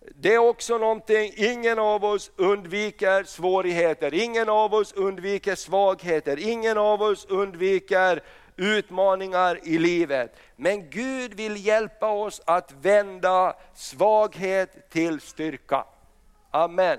[0.00, 6.78] Det är också någonting, ingen av oss undviker svårigheter, ingen av oss undviker svagheter, ingen
[6.78, 8.22] av oss undviker
[8.58, 10.36] utmaningar i livet.
[10.56, 15.84] Men Gud vill hjälpa oss att vända svaghet till styrka.
[16.50, 16.98] Amen.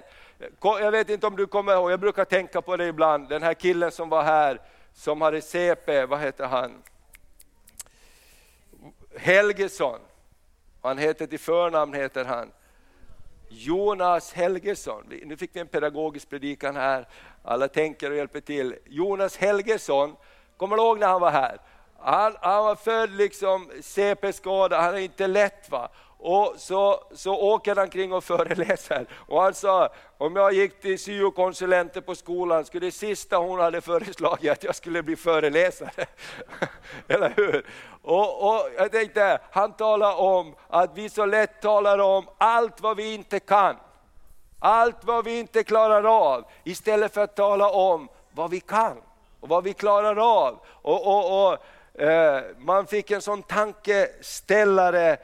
[0.61, 3.53] Jag vet inte om du kommer ihåg, jag brukar tänka på det ibland, den här
[3.53, 4.61] killen som var här,
[4.93, 6.83] som hade CP, vad heter han?
[9.17, 9.99] Helgesson.
[10.81, 12.51] Han heter till förnamn heter han.
[13.49, 15.03] Jonas Helgesson.
[15.23, 17.07] Nu fick vi en pedagogisk predikan här,
[17.43, 18.75] alla tänker och hjälper till.
[18.85, 20.15] Jonas Helgesson,
[20.59, 21.57] kommer du ihåg när han var här?
[21.99, 25.69] Han, han var född liksom CP-skadad, han är inte lätt.
[25.69, 25.89] Va?
[26.21, 29.05] Och så, så åker han kring och föreläser.
[29.27, 33.81] Och han sa, om jag gick till syokonsulenten på skolan skulle det sista hon hade
[33.81, 36.05] föreslagit att jag skulle bli föreläsare.
[37.07, 37.65] Eller hur?
[38.01, 42.97] Och, och jag tänkte, han talar om att vi så lätt talar om allt vad
[42.97, 43.75] vi inte kan.
[44.59, 48.97] Allt vad vi inte klarar av, istället för att tala om vad vi kan
[49.39, 50.59] och vad vi klarar av.
[50.65, 51.57] Och, och, och
[52.01, 55.17] eh, Man fick en sån tankeställare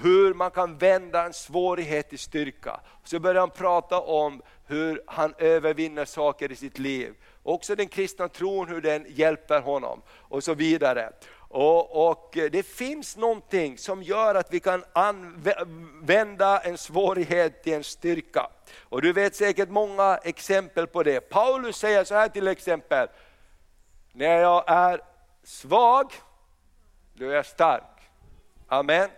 [0.00, 2.80] hur man kan vända en svårighet till styrka.
[3.04, 7.14] Så började han prata om hur han övervinner saker i sitt liv.
[7.42, 11.12] Också den kristna tron, hur den hjälper honom och så vidare.
[11.48, 17.72] Och, och, eh, Det finns någonting som gör att vi kan använda en svårighet till
[17.72, 18.50] en styrka.
[18.80, 21.20] Och Du vet säkert många exempel på det.
[21.20, 23.08] Paulus säger så här till exempel,
[24.12, 25.00] när jag är
[25.44, 26.12] svag,
[27.14, 27.82] då är jag stark.
[28.68, 29.08] Amen.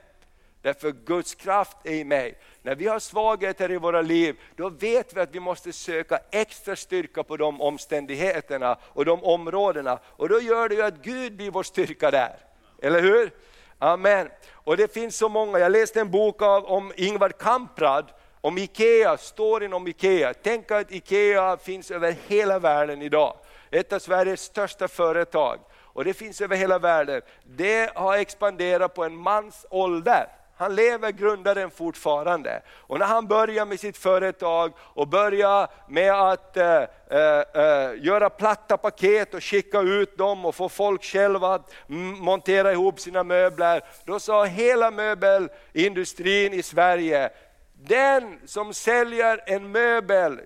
[0.63, 2.39] Därför Guds kraft är i mig.
[2.63, 6.77] När vi har svagheter i våra liv, då vet vi att vi måste söka extra
[6.77, 9.99] styrka på de omständigheterna och de områdena.
[10.05, 12.37] Och då gör det ju att Gud blir vår styrka där.
[12.83, 13.31] Eller hur?
[13.79, 14.29] Amen.
[14.53, 19.17] Och det finns så många, jag läste en bok av, om Ingvar Kamprad, om IKEA,
[19.17, 20.35] storyn om IKEA.
[20.43, 23.37] Tänk att IKEA finns över hela världen idag.
[23.75, 25.59] Ett av Sveriges största företag.
[25.77, 27.23] Och det finns över hela världen.
[27.45, 30.29] Det har expanderat på en mans ålder.
[30.57, 32.63] Han lever, grundaren fortfarande.
[32.71, 38.31] Och när han börjar med sitt företag och börjar med att eh, eh, eh göra
[38.31, 41.73] platta paket och skicka ut dem och få folk själva att
[42.21, 47.31] montera ihop sina möbler, då sa hela möbelindustrin i Sverige,
[47.73, 50.41] den som säljer en möbel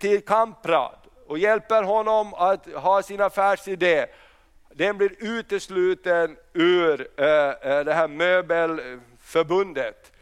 [0.00, 4.06] till Kamprad och hjälper honom att ha sin affärsidé,
[4.74, 10.12] den blir utesluten ur eh, eh, det här möbelförbundet.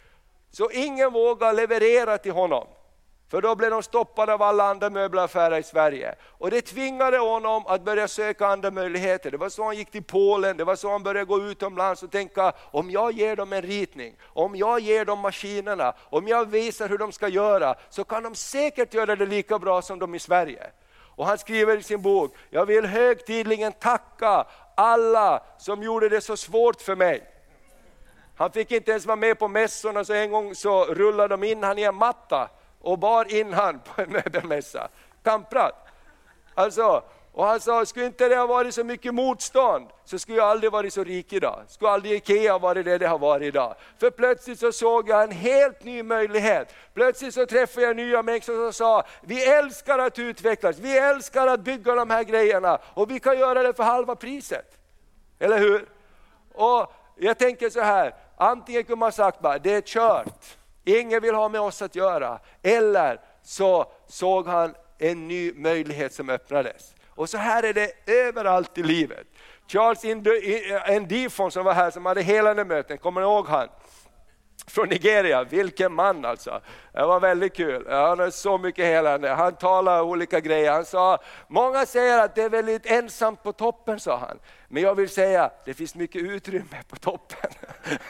[0.51, 2.67] Så ingen vågar leverera till honom.
[3.31, 6.15] För då blev de stoppade av alla andra möbelaffärer i Sverige.
[6.23, 9.31] Och det tvingade honom att börja söka andra möjligheter.
[9.31, 12.11] Det var så han gick till Polen, det var så han började gå utomlands och
[12.11, 16.89] tänka, om jag ger dem en ritning, om jag ger dem maskinerna, om jag visar
[16.89, 20.19] hur de ska göra, så kan de säkert göra det lika bra som de i
[20.19, 20.71] Sverige.
[21.17, 26.37] Och han skriver i sin bok, jag vill högtidligen tacka alla som gjorde det så
[26.37, 27.31] svårt för mig.
[28.37, 31.63] Han fick inte ens vara med på mässorna, så en gång så rullade de in
[31.63, 32.49] han i en matta
[32.81, 34.89] och bar in han på en möbelmässa.
[35.23, 35.89] Kamprat.
[36.55, 37.03] Alltså,
[37.35, 40.73] och han sa, skulle inte det ha varit så mycket motstånd, så skulle jag aldrig
[40.73, 41.63] varit så rik idag.
[41.69, 43.75] Skulle aldrig IKEA varit det det har varit idag.
[43.99, 46.75] För plötsligt så såg jag en helt ny möjlighet.
[46.95, 51.61] Plötsligt så träffade jag nya människor som sa, vi älskar att utvecklas, vi älskar att
[51.61, 54.79] bygga de här grejerna och vi kan göra det för halva priset.
[55.39, 55.89] Eller hur?
[56.55, 61.35] Och jag tänker så här, Antingen kunde man sagt bara, det är kört, ingen vill
[61.35, 62.39] ha med oss att göra.
[62.63, 66.94] Eller så såg han en ny möjlighet som öppnades.
[67.15, 69.27] Och så här är det överallt i livet.
[69.69, 73.69] Charles eh, Ndifon som var här, som hade helande möten, kommer ni ihåg han?
[74.67, 76.61] Från Nigeria, vilken man alltså.
[76.93, 79.29] Det var väldigt kul, han har så mycket helande.
[79.29, 80.73] Han talade olika grejer.
[80.73, 84.39] Han sa, många säger att det är väldigt ensamt på toppen, sa han.
[84.69, 87.51] Men jag vill säga, det finns mycket utrymme på toppen.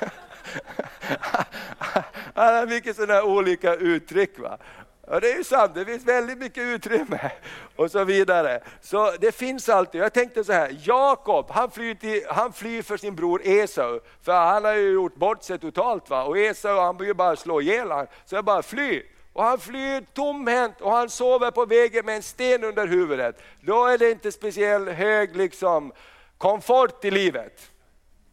[2.34, 4.38] Han har mycket sådana olika uttryck.
[4.38, 4.59] Va?
[5.07, 7.30] Ja, det är ju sant, det finns väldigt mycket utrymme
[7.76, 8.61] och så vidare.
[8.80, 10.00] Så det finns alltid.
[10.00, 14.32] Jag tänkte så här, Jakob han flyr, till, han flyr för sin bror Esau, för
[14.32, 16.11] han har ju gjort bort sig totalt.
[16.11, 16.24] Va?
[16.24, 19.02] Och Esau han vill ju bara slå ihjäl honom, så jag bara fly.
[19.32, 23.36] Och han flyr tomhänt och han sover på vägen med en sten under huvudet.
[23.61, 25.92] Då är det inte speciellt hög liksom,
[26.38, 27.70] komfort i livet.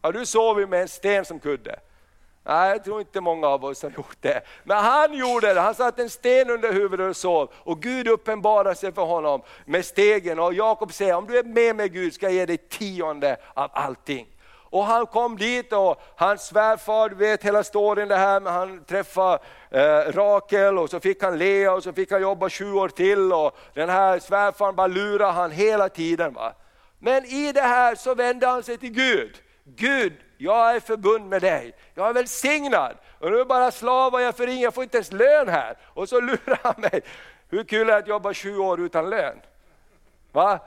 [0.02, 1.80] Har du sovit med en sten som kudde?
[2.44, 4.42] Nej, jag tror inte många av oss har gjort det.
[4.64, 7.52] Men han gjorde det, han satte en sten under huvudet och sov.
[7.54, 10.38] Och Gud uppenbarade sig för honom med stegen.
[10.38, 13.70] Och Jakob säger, om du är med mig Gud ska jag ge dig tionde av
[13.72, 14.26] allting.
[14.72, 18.84] Och han kom dit och hans svärfar, du vet hela storyn det här med han
[18.84, 19.38] träffade
[19.70, 23.32] eh, Rakel och så fick han Lea och så fick han jobba sju år till
[23.32, 26.34] och den här svärfaren bara lurade han hela tiden.
[26.34, 26.52] Va?
[26.98, 29.42] Men i det här så vände han sig till Gud.
[29.64, 32.96] Gud, jag är förbund med dig, jag är välsignad.
[33.18, 35.76] Och nu är bara slavar jag för ingen, jag får inte ens lön här.
[35.84, 37.00] Och så lurar han mig.
[37.48, 39.40] Hur kul är det att jobba sju år utan lön?
[40.32, 40.58] Va?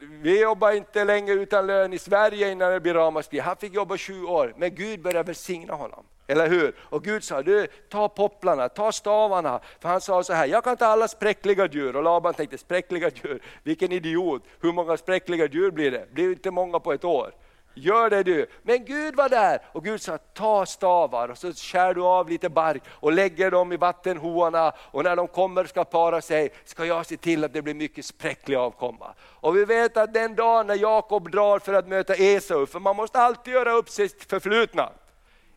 [0.00, 3.38] Vi jobbar inte längre utan lön i Sverige innan det blir ramaskri.
[3.38, 6.04] Han fick jobba sju år, men Gud började välsigna honom.
[6.26, 6.74] Eller hur?
[6.78, 9.60] Och Gud sa, du ta popplarna, ta stavarna.
[9.80, 11.96] För han sa så här, jag kan ta alla spräckliga djur.
[11.96, 14.42] Och Laban tänkte, spräckliga djur, vilken idiot.
[14.60, 15.98] Hur många spräckliga djur blir det?
[15.98, 17.32] Det blir inte många på ett år.
[17.78, 18.46] Gör det du.
[18.62, 22.48] Men Gud var där och Gud sa, ta stavar och så skär du av lite
[22.48, 27.06] bark och lägger dem i vattenhoarna och när de kommer ska para sig ska jag
[27.06, 29.14] se till att det blir mycket spräcklig avkomma.
[29.20, 32.96] Och vi vet att den dagen när Jakob drar för att möta Esau, för man
[32.96, 34.90] måste alltid göra upp sitt förflutna.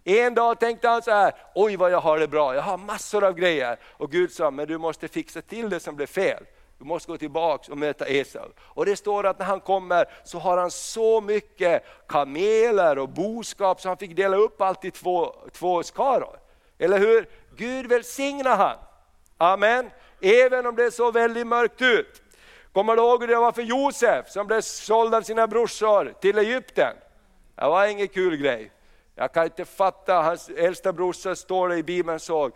[0.04, 3.24] En dag tänkte han så här, oj vad jag har det bra, jag har massor
[3.24, 3.80] av grejer.
[3.84, 6.44] Och Gud sa, men du måste fixa till det som blev fel.
[6.82, 8.50] Du måste gå tillbaka och möta Esau.
[8.60, 13.82] Och det står att när han kommer så har han så mycket kameler och boskap
[13.82, 16.40] så han fick dela upp allt i två, två skaror.
[16.78, 17.30] Eller hur?
[17.56, 18.78] Gud välsignar han.
[19.38, 19.90] Amen.
[20.22, 22.22] Även om det såg väldigt mörkt ut.
[22.74, 26.38] Kommer du ihåg hur det var för Josef som blev såld av sina brorsor till
[26.38, 26.94] Egypten?
[27.56, 28.72] Det var ingen kul grej.
[29.16, 32.52] Jag kan inte fatta, hans äldsta brorsa står det i Bibeln såg,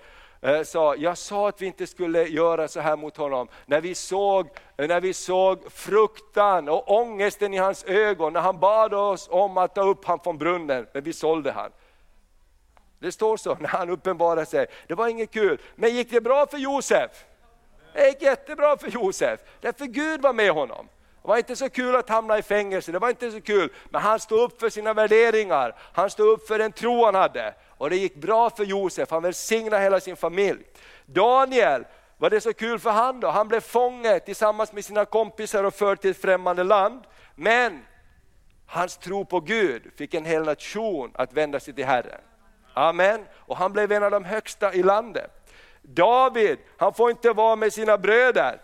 [0.45, 3.47] Eh, sa, jag sa att vi inte skulle göra så här mot honom.
[3.65, 8.93] När vi såg, när vi såg fruktan och ångesten i hans ögon, när han bad
[8.93, 11.71] oss om att ta upp honom från brunnen, men vi sålde han.
[12.99, 14.65] Det står så när han uppenbarade sig.
[14.87, 15.61] Det var inget kul.
[15.75, 17.11] Men gick det bra för Josef?
[17.93, 20.87] Det gick jättebra för Josef, därför Gud var med honom.
[21.21, 24.01] Det var inte så kul att hamna i fängelse, det var inte så kul, men
[24.01, 27.53] han stod upp för sina värderingar, han stod upp för den tro han hade.
[27.77, 30.63] Och det gick bra för Josef, han välsignade hela sin familj.
[31.05, 31.85] Daniel,
[32.17, 33.27] var det så kul för han då?
[33.27, 37.03] Han blev fånge tillsammans med sina kompisar och förd till ett främmande land.
[37.35, 37.85] Men
[38.65, 42.21] hans tro på Gud fick en hel nation att vända sig till Herren.
[42.73, 43.25] Amen.
[43.35, 45.31] Och han blev en av de högsta i landet.
[45.81, 48.61] David, han får inte vara med sina bröder,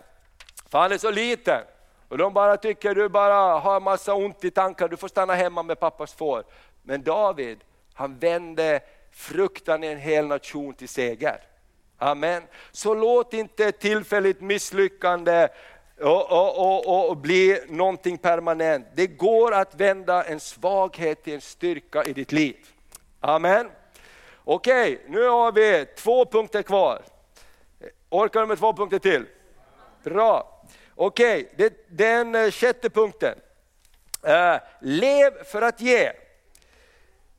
[0.68, 1.60] för han är så liten.
[2.08, 5.62] Och de bara tycker du bara har massa ont i tankar, du får stanna hemma
[5.62, 6.44] med pappas får.
[6.82, 7.58] Men David,
[7.94, 8.80] han vände
[9.12, 11.40] fruktan en hel nation till seger.
[11.98, 12.42] Amen.
[12.72, 15.48] Så låt inte ett tillfälligt misslyckande
[16.00, 18.86] och, och, och, och, bli någonting permanent.
[18.94, 22.56] Det går att vända en svaghet till en styrka i ditt liv.
[23.20, 23.70] Amen.
[24.44, 27.02] Okej, nu har vi två punkter kvar.
[28.08, 29.26] Orkar du med två punkter till?
[30.04, 30.64] Bra.
[30.94, 33.38] Okej, den eh, sjätte punkten.
[34.28, 36.12] Uh, lev för att ge.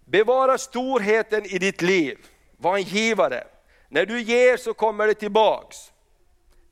[0.06, 2.18] Bevara storheten i ditt liv,
[2.58, 3.43] var en givare.
[3.89, 5.78] När du ger så kommer det tillbaks.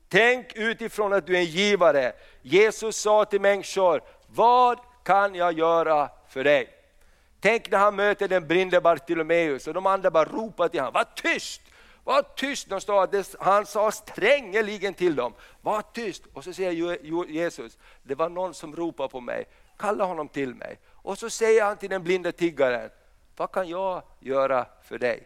[0.08, 2.12] Tänk utifrån att du är en givare.
[2.42, 6.68] Jesus sa till människor, vad kan jag göra för dig?
[7.40, 11.06] Tänk när han möter den blinde Bartolomeus och de andra bara ropar till honom, var
[11.14, 11.60] tyst!
[12.04, 12.68] Var tyst!
[12.68, 13.08] De sa,
[13.38, 16.22] han sa strängeligen till dem, var tyst!
[16.32, 19.44] Och så säger Jesus, det var någon som ropade på mig,
[19.76, 20.78] kalla honom till mig.
[20.90, 22.90] Och så säger han till den blinde tiggaren,
[23.42, 25.22] vad kan jag göra för dig?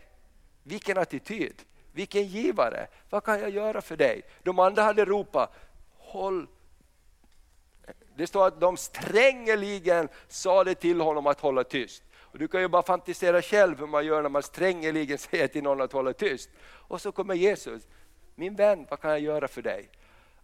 [0.62, 1.62] Vilken attityd,
[1.93, 4.23] vilken givare, vad kan jag göra för dig?
[4.43, 5.53] De andra hade ropat,
[5.99, 6.47] håll
[8.17, 12.03] det står att de strängeligen sa det till honom att hålla tyst.
[12.19, 15.62] Och du kan ju bara fantisera själv hur man gör när man strängeligen säger till
[15.62, 16.51] någon att hålla tyst.
[16.62, 17.83] Och så kommer Jesus,
[18.35, 19.89] min vän vad kan jag göra för dig?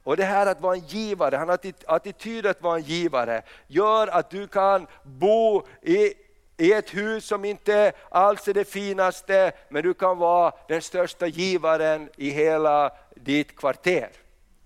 [0.05, 4.07] Och det här att vara en givare, han har attityd att vara en givare, gör
[4.07, 6.15] att du kan bo i
[6.57, 11.27] i ett hus som inte alls är det finaste, men du kan vara den största
[11.27, 14.11] givaren i hela ditt kvarter.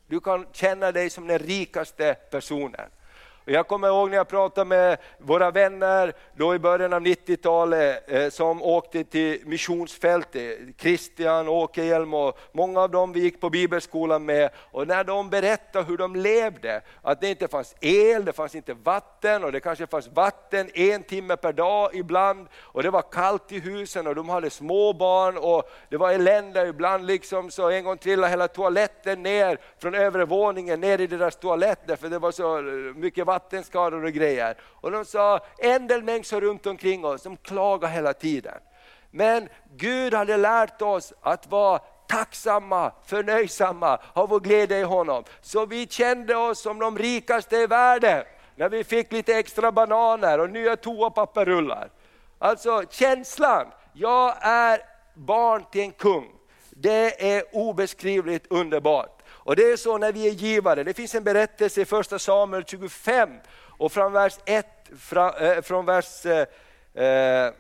[0.07, 2.91] Du kan känna dig som den rikaste personen.
[3.49, 8.29] Jag kommer ihåg när jag pratade med våra vänner då i början av 90-talet eh,
[8.29, 14.51] som åkte till missionsfältet, Christian, Åke och många av dem vi gick på bibelskolan med.
[14.57, 18.75] Och när de berättade hur de levde, att det inte fanns el, det fanns inte
[18.75, 22.47] vatten och det kanske fanns vatten en timme per dag ibland.
[22.61, 26.69] Och det var kallt i husen och de hade små barn och det var elände
[26.69, 31.37] ibland liksom så en gång trillade hela toaletten ner från övre våningen ner i deras
[31.37, 34.57] toalett därför det var så eh, mycket vatten vattenskador och grejer.
[34.63, 38.59] Och de sa, en del människor runt omkring oss, de klagar hela tiden.
[39.11, 41.79] Men Gud hade lärt oss att vara
[42.09, 45.25] tacksamma, förnöjsamma, ha vår glädje i honom.
[45.41, 48.25] Så vi kände oss som de rikaste i världen
[48.57, 51.91] när vi fick lite extra bananer och nya toapapperrullar.
[52.39, 54.81] Alltså känslan, jag är
[55.15, 56.33] barn till en kung.
[56.71, 59.16] Det är obeskrivligt underbart.
[59.47, 62.65] Och det är så när vi är givare, det finns en berättelse i första Samuel
[62.65, 64.67] 25 och från vers 1,
[65.41, 66.47] eh, från vers eh,
[66.95, 67.53] eh,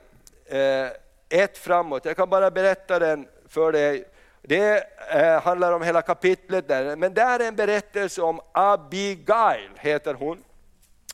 [0.46, 0.90] eh
[1.28, 2.04] 1 framåt.
[2.04, 4.04] Jag kan bara berätta den för dig.
[4.42, 10.14] Det eh, handlar om hela kapitlet där, men där är en berättelse om Abigail, heter
[10.14, 10.44] hon.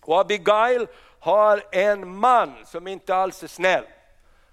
[0.03, 0.87] Och Abigail
[1.19, 3.85] har en man som inte alls är snäll.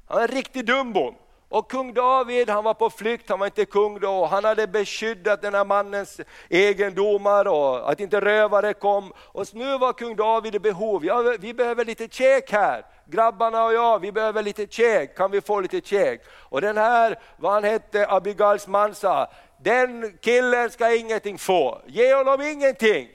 [0.07, 1.15] Han är en riktig dumbom.
[1.49, 5.41] Och kung David han var på flykt, han var inte kung då, han hade beskyddat
[5.41, 6.19] den här mannens
[6.49, 9.13] egendomar och att inte rövare kom.
[9.17, 12.85] Och nu var kung David i behov, ja, vi behöver lite käk här.
[13.05, 16.21] Grabbarna och jag, vi behöver lite käk, kan vi få lite käk?
[16.29, 22.13] Och den här, vad han hette, Abigals man sa, den killen ska ingenting få, ge
[22.13, 23.07] honom ingenting.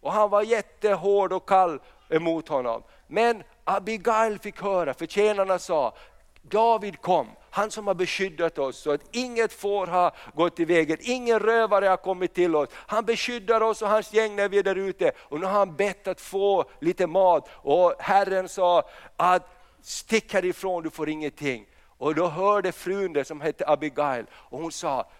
[0.00, 2.82] Och han var jättehård och kall emot honom.
[3.06, 5.94] Men Abigail fick höra, för tjänarna sa,
[6.42, 10.98] David kom, han som har beskyddat oss så att inget får ha gått i vägen,
[11.00, 12.68] ingen rövare har kommit till oss.
[12.72, 15.76] Han beskyddar oss och hans gäng när vi är där ute och nu har han
[15.76, 21.66] bett att få lite mat och Herren sa att stick härifrån, du får ingenting.
[21.98, 25.10] Och då hörde frun det som hette Abigail och hon sa,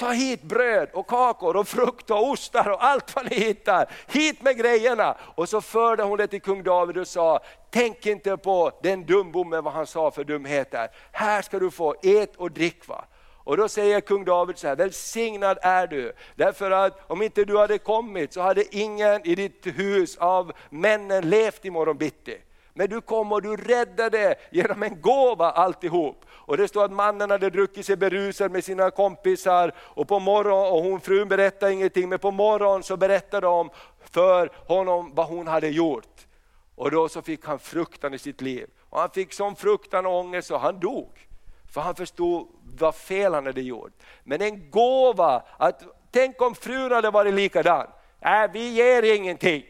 [0.00, 3.90] ta hit bröd och kakor och frukt och ostar och allt vad ni hittar.
[4.08, 5.16] Hit med grejerna!
[5.34, 7.40] Och så förde hon det till kung David och sa,
[7.70, 10.88] tänk inte på den dumbommen vad han sa för dumheter.
[11.12, 12.88] Här ska du få, ät och drick.
[12.88, 13.04] Va?
[13.44, 16.12] Och då säger kung David så här, välsignad är du.
[16.34, 21.30] Därför att om inte du hade kommit så hade ingen i ditt hus av männen
[21.30, 22.38] levt imorgon bitti.
[22.74, 26.24] Men du kom och du räddade genom en gåva alltihop.
[26.30, 30.72] Och det står att mannen hade druckit sig berusad med sina kompisar och på morgon,
[30.72, 33.70] och hon frun berättade ingenting, men på morgonen så berättade de
[34.10, 36.26] för honom vad hon hade gjort.
[36.74, 38.66] Och då så fick han fruktan i sitt liv.
[38.90, 41.28] Och han fick sån fruktan och ångest så han dog.
[41.72, 42.48] För han förstod
[42.78, 43.92] vad fel han hade gjort.
[44.24, 47.86] Men en gåva, att, tänk om frun hade varit likadan.
[48.18, 49.64] Nej, äh, vi ger ingenting.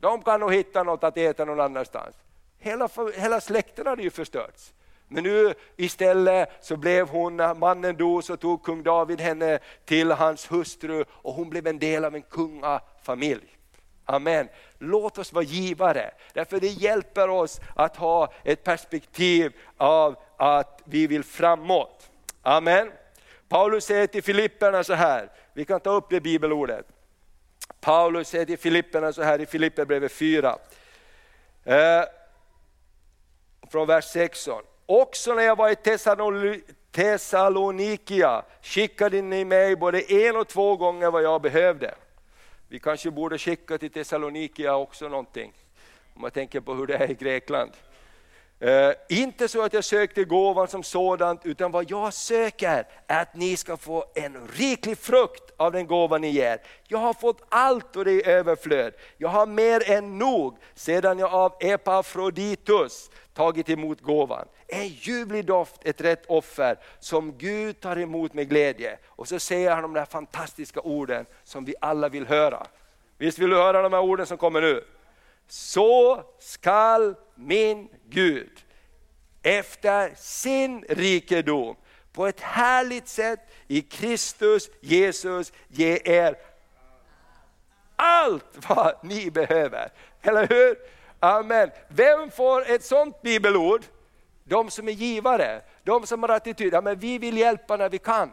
[0.00, 2.14] De kan nog hitta något att äta någon annanstans.
[2.58, 4.72] Hela, hela släkten hade ju förstörts.
[5.08, 10.10] Men nu istället så blev hon, när mannen dog så tog kung David henne till
[10.10, 13.56] hans hustru och hon blev en del av en kungafamilj.
[14.04, 14.48] Amen.
[14.78, 21.06] Låt oss vara givare, därför det hjälper oss att ha ett perspektiv av att vi
[21.06, 22.10] vill framåt.
[22.42, 22.92] Amen.
[23.48, 26.86] Paulus säger till Filipperna så här, vi kan ta upp det bibelordet.
[27.80, 30.58] Paulus säger till Filipperna så här i Filipperbrevet 4.
[31.64, 32.04] Eh,
[33.70, 34.62] från vers 16.
[34.86, 35.76] Också när jag var i
[36.92, 41.94] Thessalonikia skickade ni mig både en och två gånger vad jag behövde.
[42.68, 45.52] Vi kanske borde skicka till Thessalonikia också någonting,
[46.14, 47.70] om man tänker på hur det är i Grekland.
[48.60, 53.34] Eh, inte så att jag sökte gåvan som sådant, utan vad jag söker är att
[53.34, 56.58] ni ska få en riklig frukt av den gåvan ni ger.
[56.88, 58.94] Jag har fått allt och det är överflöd.
[59.18, 64.46] Jag har mer än nog sedan jag av Epafroditus tagit emot gåvan.
[64.68, 68.98] En ljuvlig doft, ett rätt offer som Gud tar emot med glädje.
[69.06, 72.66] Och så säger han de där fantastiska orden som vi alla vill höra.
[73.18, 74.84] Visst vill du höra de här orden som kommer nu?
[75.48, 78.64] Så skall min Gud
[79.42, 81.76] efter sin rikedom
[82.12, 86.36] på ett härligt sätt i Kristus Jesus ge er
[87.96, 89.92] allt vad ni behöver.
[90.22, 90.78] Eller hur?
[91.20, 91.70] Amen.
[91.88, 93.84] Vem får ett sånt bibelord?
[94.44, 97.98] De som är givare, de som har attityd, ja, men vi vill hjälpa när vi
[97.98, 98.32] kan.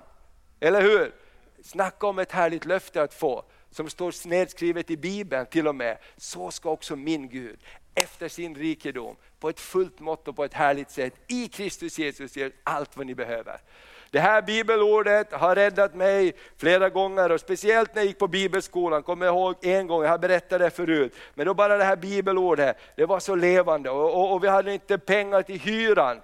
[0.60, 1.16] Eller hur?
[1.64, 5.98] Snacka om ett härligt löfte att få, som står nedskrivet i Bibeln till och med.
[6.18, 7.60] Så ska också min Gud,
[7.96, 12.38] efter sin rikedom, på ett fullt mått och på ett härligt sätt, i Kristus Jesus
[12.38, 13.58] ge allt vad ni behöver.
[14.12, 19.04] Det här bibelordet har räddat mig flera gånger och speciellt när jag gick på bibelskolan,
[19.04, 21.96] kommer jag ihåg en gång, jag har berättat det förut, men då bara det här
[21.96, 26.22] bibelordet, det var så levande och, och, och vi hade inte pengar till hyran.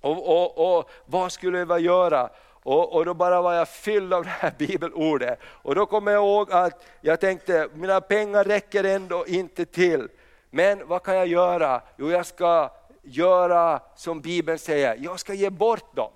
[0.00, 2.30] Och, och, och vad skulle vi göra?
[2.66, 5.38] Och, och, då bara var jag fylld av det här bibelordet.
[5.44, 10.08] Och då kommer jag ihåg att jag tänkte, mina pengar räcker ändå inte till.
[10.50, 11.80] Men vad kan jag göra?
[11.96, 12.70] Jo, jag ska
[13.02, 16.10] göra som Bibeln säger, jag ska ge bort dem.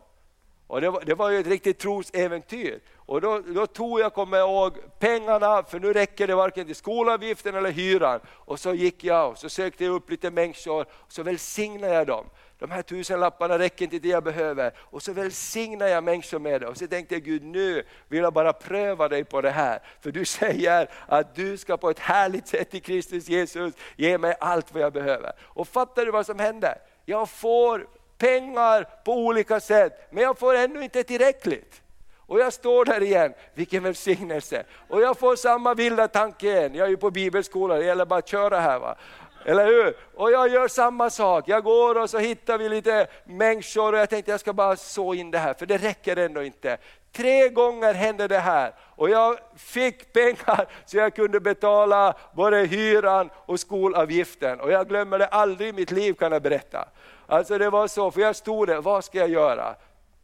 [0.67, 2.81] Och det, var, det var ju ett riktigt trosäventyr.
[2.97, 6.75] Och då, då tog jag, kommer jag ihåg, pengarna, för nu räcker det varken till
[6.75, 8.21] skolavgiften eller hyran.
[8.29, 12.07] Och så gick jag och så sökte jag upp lite människor, och så välsignade jag
[12.07, 12.25] dem
[12.61, 14.73] de här tusenlapparna räcker inte till det jag behöver.
[14.79, 16.67] Och så välsignar jag människor med det.
[16.67, 19.83] Och så tänkte jag, Gud nu vill jag bara pröva dig på det här.
[20.01, 24.35] För du säger att du ska på ett härligt sätt i Kristus Jesus ge mig
[24.41, 25.33] allt vad jag behöver.
[25.41, 26.75] Och fattar du vad som händer?
[27.05, 27.87] Jag får
[28.19, 31.83] pengar på olika sätt, men jag får ännu inte tillräckligt.
[32.31, 34.65] Och jag står där igen, vilken välsignelse.
[34.89, 38.19] Och jag får samma vilda tanke igen, jag är ju på bibelskola, det gäller bara
[38.19, 38.79] att köra här.
[38.79, 38.97] Va?
[39.45, 39.97] Eller hur?
[40.15, 44.11] Och jag gör samma sak, jag går och så hittar vi lite människor och jag
[44.11, 46.79] tänkte jag ska bara så in det här, för det räcker ändå inte.
[47.13, 53.31] Tre gånger hände det här och jag fick pengar så jag kunde betala både hyran
[53.35, 54.61] och skolavgiften.
[54.61, 56.89] Och jag glömmer det aldrig i mitt liv kan jag berätta.
[57.27, 59.75] Alltså det var så, för jag stod där, vad ska jag göra?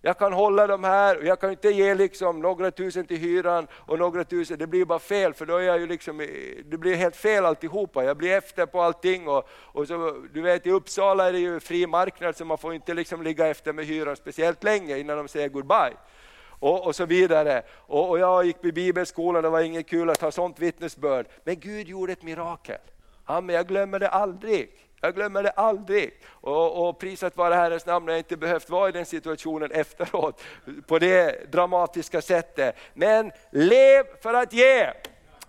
[0.07, 3.67] Jag kan hålla de här och jag kan inte ge liksom några tusen till hyran
[3.73, 6.19] och några tusen, det blir bara fel för då är jag ju liksom,
[6.65, 8.05] det blir helt fel alltihopa.
[8.05, 11.61] Jag blir efter på allting och, och så, du vet i Uppsala är det ju
[11.61, 15.29] fri marknad så man får inte liksom ligga efter med hyran speciellt länge innan de
[15.29, 15.97] säger goodbye.
[16.59, 17.63] Och, och, så vidare.
[17.77, 21.27] Och, och jag gick på bibelskolan, det var inget kul att ha sånt vittnesbörd.
[21.45, 22.81] Men Gud gjorde ett mirakel.
[23.25, 24.71] Amen, jag glömmer det aldrig.
[25.07, 26.15] Jag glömmer det aldrig.
[26.29, 30.43] Och, och prisat vare Herrens namn, jag har inte behövt vara i den situationen efteråt
[30.87, 32.77] på det dramatiska sättet.
[32.95, 34.91] Men lev för att ge.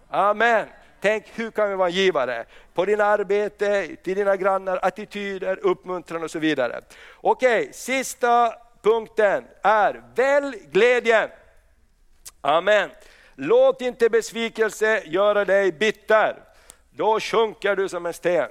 [0.10, 0.68] Amen.
[1.01, 2.45] Tänk hur kan vi vara en givare?
[2.74, 6.82] På din arbete, till dina grannar, attityder, uppmuntran och så vidare.
[7.16, 11.30] Okej, sista punkten är välj glädjen.
[12.41, 12.89] Amen.
[13.36, 16.36] Låt inte besvikelse göra dig bitter.
[16.89, 18.49] Då sjunker du som en sten.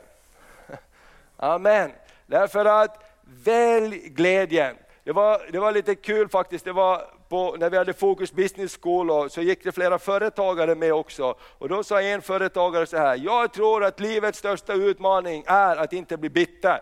[1.37, 1.93] Amen.
[2.27, 3.03] Därför att
[3.45, 4.77] välj glädjen.
[5.05, 8.79] Det var, det var lite kul faktiskt, det var på, när vi hade Fokus Business
[8.83, 11.35] School och så gick det flera företagare med också.
[11.41, 15.93] Och då sa en företagare så här, jag tror att livets största utmaning är att
[15.93, 16.81] inte bli bitter.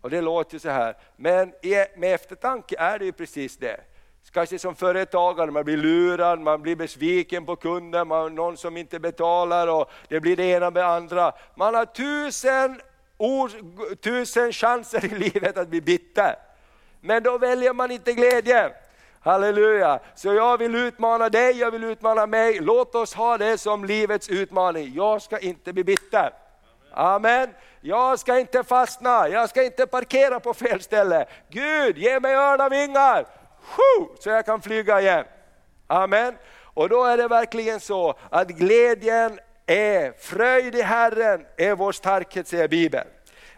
[0.00, 1.52] Och det låter så här, men
[1.96, 3.80] med eftertanke är det ju precis det.
[4.32, 8.76] Kanske som företagare, man blir lurad, man blir besviken på kunden, man har någon som
[8.76, 11.32] inte betalar och det blir det ena med det andra.
[11.54, 12.80] Man har tusen
[13.20, 13.50] ord,
[14.00, 16.36] tusen chanser i livet att bli bitter.
[17.00, 18.72] Men då väljer man inte glädje,
[19.22, 20.00] Halleluja!
[20.14, 22.60] Så jag vill utmana dig, jag vill utmana mig.
[22.60, 24.92] Låt oss ha det som livets utmaning.
[24.94, 26.30] Jag ska inte bli bitter.
[26.92, 27.48] Amen.
[27.80, 31.26] Jag ska inte fastna, jag ska inte parkera på fel ställe.
[31.48, 33.26] Gud, ge mig örnavingar
[34.20, 35.24] så jag kan flyga igen.
[35.86, 36.34] Amen.
[36.64, 39.38] Och då är det verkligen så att glädjen
[39.70, 43.08] är, fröjd i Herren är vår starkhet säger Bibeln.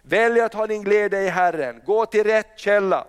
[0.03, 3.05] Välj att ha din glädje i Herren, gå till rätt källa.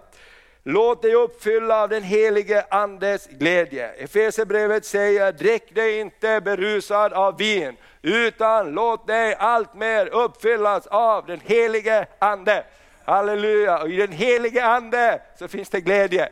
[0.64, 3.89] Låt dig uppfylla av den helige Andes glädje.
[3.89, 11.26] Efesierbrevet säger, drick dig inte berusad av vin, utan låt dig allt mer uppfyllas av
[11.26, 12.64] den helige Ande.
[13.06, 16.30] Halleluja, och i den helige Ande så finns det glädje.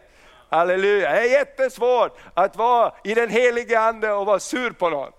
[0.49, 5.11] Halleluja, det är jättesvårt att vara i den helige Ande och vara sur på någon.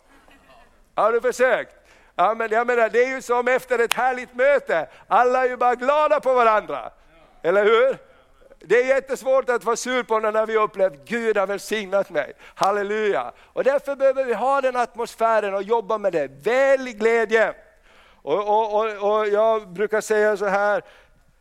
[0.94, 1.76] Har du försökt?
[2.16, 5.56] Ja, men jag menar, det är ju som efter ett härligt möte, alla är ju
[5.56, 6.90] bara glada på varandra.
[7.42, 7.98] Eller hur?
[8.58, 12.32] Det är jättesvårt att vara sur på när vi upplevt Gud har välsignat mig.
[12.54, 13.32] Halleluja!
[13.52, 16.28] Och därför behöver vi ha den atmosfären och jobba med det.
[16.28, 17.54] Välj glädje!
[18.22, 20.82] Och, och, och, och jag brukar säga så här,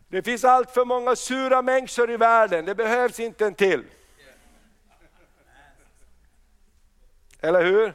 [0.07, 3.83] det finns allt för många sura människor i världen, det behövs inte en till.
[7.41, 7.93] Eller hur?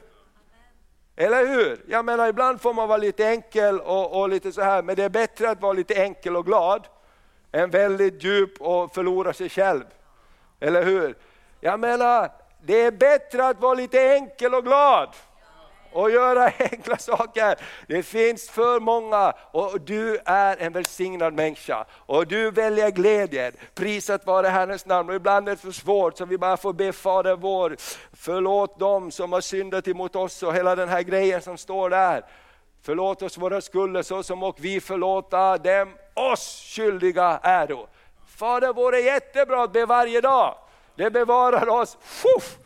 [1.16, 1.80] Eller hur?
[1.88, 5.04] Jag menar ibland får man vara lite enkel och, och, lite så här, men det
[5.04, 6.86] är bättre att vara lite enkel och glad
[7.52, 9.84] än väldigt djup och förlora sig själv.
[10.60, 11.14] Eller hur?
[11.60, 12.30] Jag menar,
[12.62, 15.08] det är bättre att vara lite enkel och glad
[15.96, 17.56] och göra enkla saker.
[17.86, 23.52] Det finns för många och du är en välsignad människa och du väljer glädjen.
[23.74, 26.92] Prisat vare Herrens namn och ibland är det för svårt så vi bara får be
[26.92, 27.76] Fader vår,
[28.12, 32.24] förlåt dem som har syndat emot oss och hela den här grejen som står där.
[32.82, 37.86] Förlåt oss våra skulder så som och vi förlåta dem oss skyldiga äro.
[38.36, 40.54] Fader vår är jättebra att be varje dag.
[40.96, 41.98] Det bevarar oss.
[42.00, 42.65] Fuff!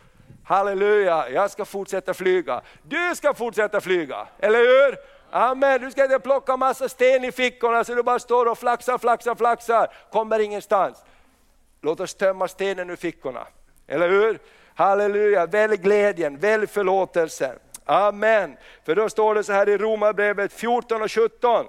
[0.51, 2.61] Halleluja, jag ska fortsätta flyga.
[2.83, 4.99] Du ska fortsätta flyga, eller hur?
[5.31, 8.99] Amen, du ska inte plocka massa sten i fickorna så du bara står och flaxar,
[8.99, 11.05] flaxar, flaxar, kommer ingenstans.
[11.81, 13.47] Låt oss tömma stenen ur fickorna,
[13.87, 14.39] eller hur?
[14.75, 17.59] Halleluja, välj glädjen, välj förlåtelsen.
[17.85, 18.57] Amen.
[18.85, 21.67] För då står det så här i Romarbrevet 14 och 17.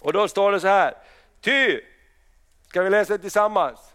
[0.00, 0.94] Och då står det så här,
[1.40, 1.80] ty,
[2.68, 3.87] ska vi läsa det tillsammans?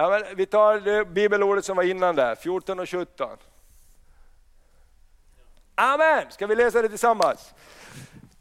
[0.00, 3.28] Ja, men vi tar det bibelordet som var innan där, 14 och 17.
[5.74, 6.24] Amen!
[6.30, 7.54] Ska vi läsa det tillsammans?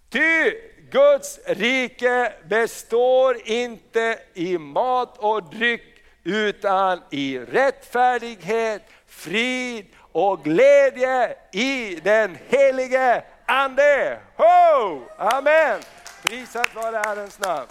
[0.10, 0.52] Ty
[0.92, 12.00] Guds rike består inte i mat och dryck utan i rättfärdighet, frid och glädje i
[12.04, 14.20] den helige Ande.
[14.36, 15.02] Ho!
[15.18, 15.82] Amen!
[16.24, 17.68] Prisat vare Herrens namn.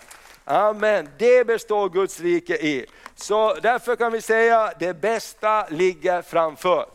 [0.51, 2.87] Amen, det består Guds rike i.
[3.17, 6.87] Så därför kan vi säga det bästa ligger framför.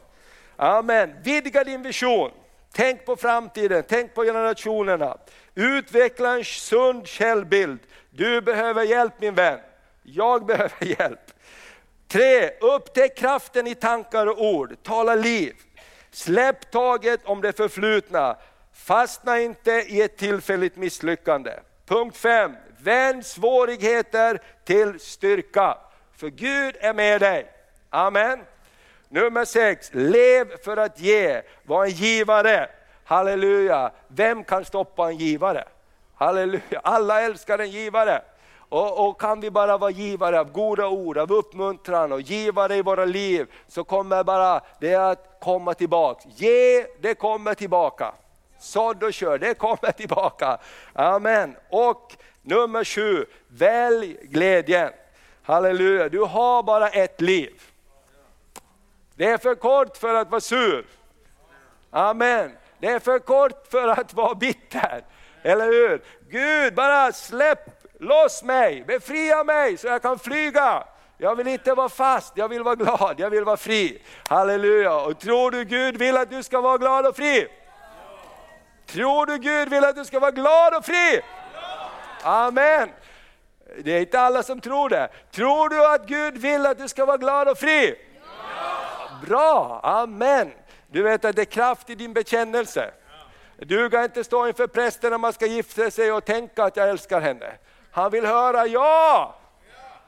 [0.55, 2.31] Amen, vidga din vision.
[2.71, 5.17] Tänk på framtiden, tänk på generationerna.
[5.55, 7.79] Utveckla en sund källbild.
[8.09, 9.59] Du behöver hjälp min vän.
[10.03, 11.31] Jag behöver hjälp.
[12.07, 14.75] Tre, upptäck kraften i tankar och ord.
[14.83, 15.53] Tala liv.
[16.11, 18.37] Släpp taget om det förflutna.
[18.73, 21.51] Fastna inte i ett tillfälligt misslyckande.
[21.85, 22.51] Punkt 5.
[22.83, 25.77] Vänd svårigheter till styrka.
[26.17, 27.51] För Gud är med dig.
[27.89, 28.39] Amen.
[29.09, 31.41] Nummer sex, Lev för att ge.
[31.63, 32.69] Var en givare.
[33.03, 33.91] Halleluja.
[34.07, 35.63] Vem kan stoppa en givare?
[36.15, 36.81] Halleluja.
[36.83, 38.21] Alla älskar en givare.
[38.69, 42.81] Och, och, kan vi bara vara givare av goda ord, av uppmuntran och givare i
[42.81, 46.29] våra liv, så kommer bara det att komma tillbaka.
[46.35, 48.13] Ge, det kommer tillbaka.
[48.59, 50.57] Sådd och kör, det kommer tillbaka.
[50.93, 51.55] Amen.
[51.69, 54.91] Och nummer sju, välj glädjen.
[55.43, 57.61] Halleluja, du har bara ett liv.
[59.15, 60.85] Det är för kort för att vara sur.
[61.91, 62.51] Amen.
[62.79, 65.03] Det är för kort för att vara bitter.
[65.41, 66.03] Eller hur?
[66.29, 70.83] Gud, bara släpp loss mig, befria mig så jag kan flyga.
[71.17, 74.01] Jag vill inte vara fast, jag vill vara glad, jag vill vara fri.
[74.27, 74.95] Halleluja!
[74.95, 77.47] Och tror du Gud vill att du ska vara glad och fri?
[78.85, 81.21] Tror du Gud vill att du ska vara glad och fri?
[82.23, 82.89] Amen.
[83.77, 85.09] Det är inte alla som tror det.
[85.31, 87.95] Tror du att Gud vill att du ska vara glad och fri?
[88.15, 89.27] Ja!
[89.27, 90.51] Bra, amen.
[90.87, 92.91] Du vet att det är kraft i din bekännelse.
[93.57, 96.89] Du kan inte stå inför prästen när man ska gifta sig och tänka att jag
[96.89, 97.51] älskar henne.
[97.91, 99.35] Han vill höra ja,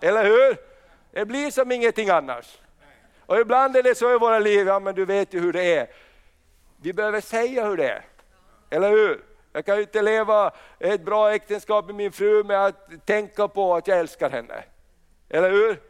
[0.01, 0.57] eller hur?
[1.11, 2.57] Det blir som ingenting annars.
[3.25, 5.75] Och ibland är det så i våra liv, ja men du vet ju hur det
[5.75, 5.87] är.
[6.81, 8.05] Vi behöver säga hur det är,
[8.69, 9.21] eller hur?
[9.55, 13.75] Jag kan ju inte leva ett bra äktenskap med min fru med att tänka på
[13.75, 14.63] att jag älskar henne.
[15.29, 15.81] Eller hur?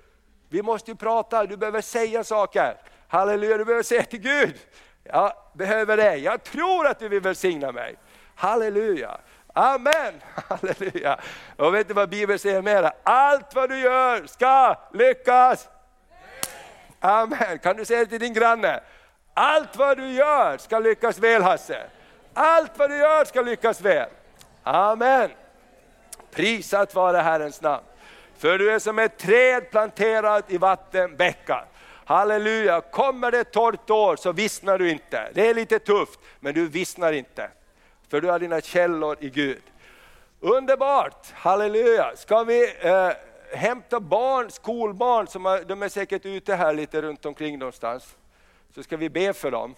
[0.50, 2.78] Vi måste ju prata, du behöver säga saker.
[3.08, 4.56] Halleluja, du behöver säga till Gud,
[5.04, 7.96] jag behöver dig, jag tror att du vill välsigna mig.
[8.36, 9.18] Halleluja.
[9.54, 10.14] Amen!
[10.50, 11.20] Halleluja!
[11.58, 12.94] Och vet du vad Bibeln säger mera?
[13.04, 15.70] Allt vad du gör ska lyckas.
[17.00, 17.60] Amen!
[17.60, 18.80] Kan du säga det till din granne?
[19.34, 21.90] Allt vad du gör ska lyckas väl Hasse.
[22.38, 24.10] Allt vad du gör ska lyckas väl.
[24.64, 25.32] Amen!
[26.32, 27.84] Prisat vare Herrens namn.
[28.38, 31.66] För du är som ett träd planterat i vattenbäckar.
[32.06, 35.30] Halleluja, kommer det ett torrt år så vissnar du inte.
[35.34, 37.50] Det är lite tufft, men du vissnar inte.
[38.10, 39.62] För du har dina källor i Gud.
[40.40, 42.12] Underbart, halleluja.
[42.16, 43.10] Ska vi eh,
[43.58, 48.16] hämta barn, skolbarn, som har, de är säkert ute här lite runt omkring någonstans.
[48.76, 49.76] Så ska vi be för dem.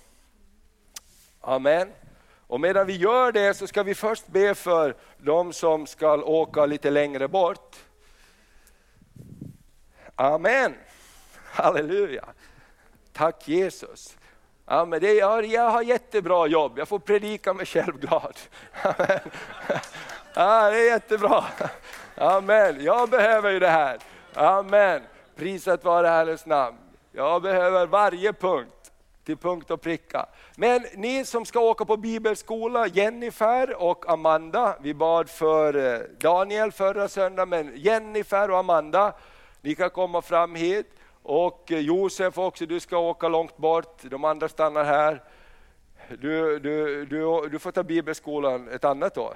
[1.42, 1.92] Amen.
[2.48, 6.66] Och medan vi gör det så ska vi först be för de som ska åka
[6.66, 7.76] lite längre bort.
[10.16, 10.76] Amen.
[11.46, 12.26] Halleluja.
[13.14, 14.18] Tack Jesus.
[14.66, 18.40] Ja, men det, jag, jag har jättebra jobb, jag får predika mig själv glad.
[18.82, 19.20] Amen.
[20.34, 21.44] Ja, det är jättebra.
[22.16, 22.84] Amen.
[22.84, 23.98] Jag behöver ju det här.
[24.34, 25.02] Amen.
[25.36, 26.78] Prisat vare Herrens namn.
[27.12, 28.77] Jag behöver varje punkt
[29.28, 30.26] till punkt och pricka.
[30.56, 36.72] Men ni som ska åka på bibelskola, Jennifer och Amanda, vi bad för eh, Daniel
[36.72, 39.14] förra söndagen, men Jennifer och Amanda,
[39.62, 40.88] ni kan komma fram hit.
[41.24, 45.24] Och eh, Josef också, du ska åka långt bort, de andra stannar här.
[46.10, 49.36] Du, du, du, du får ta bibelskolan ett annat år.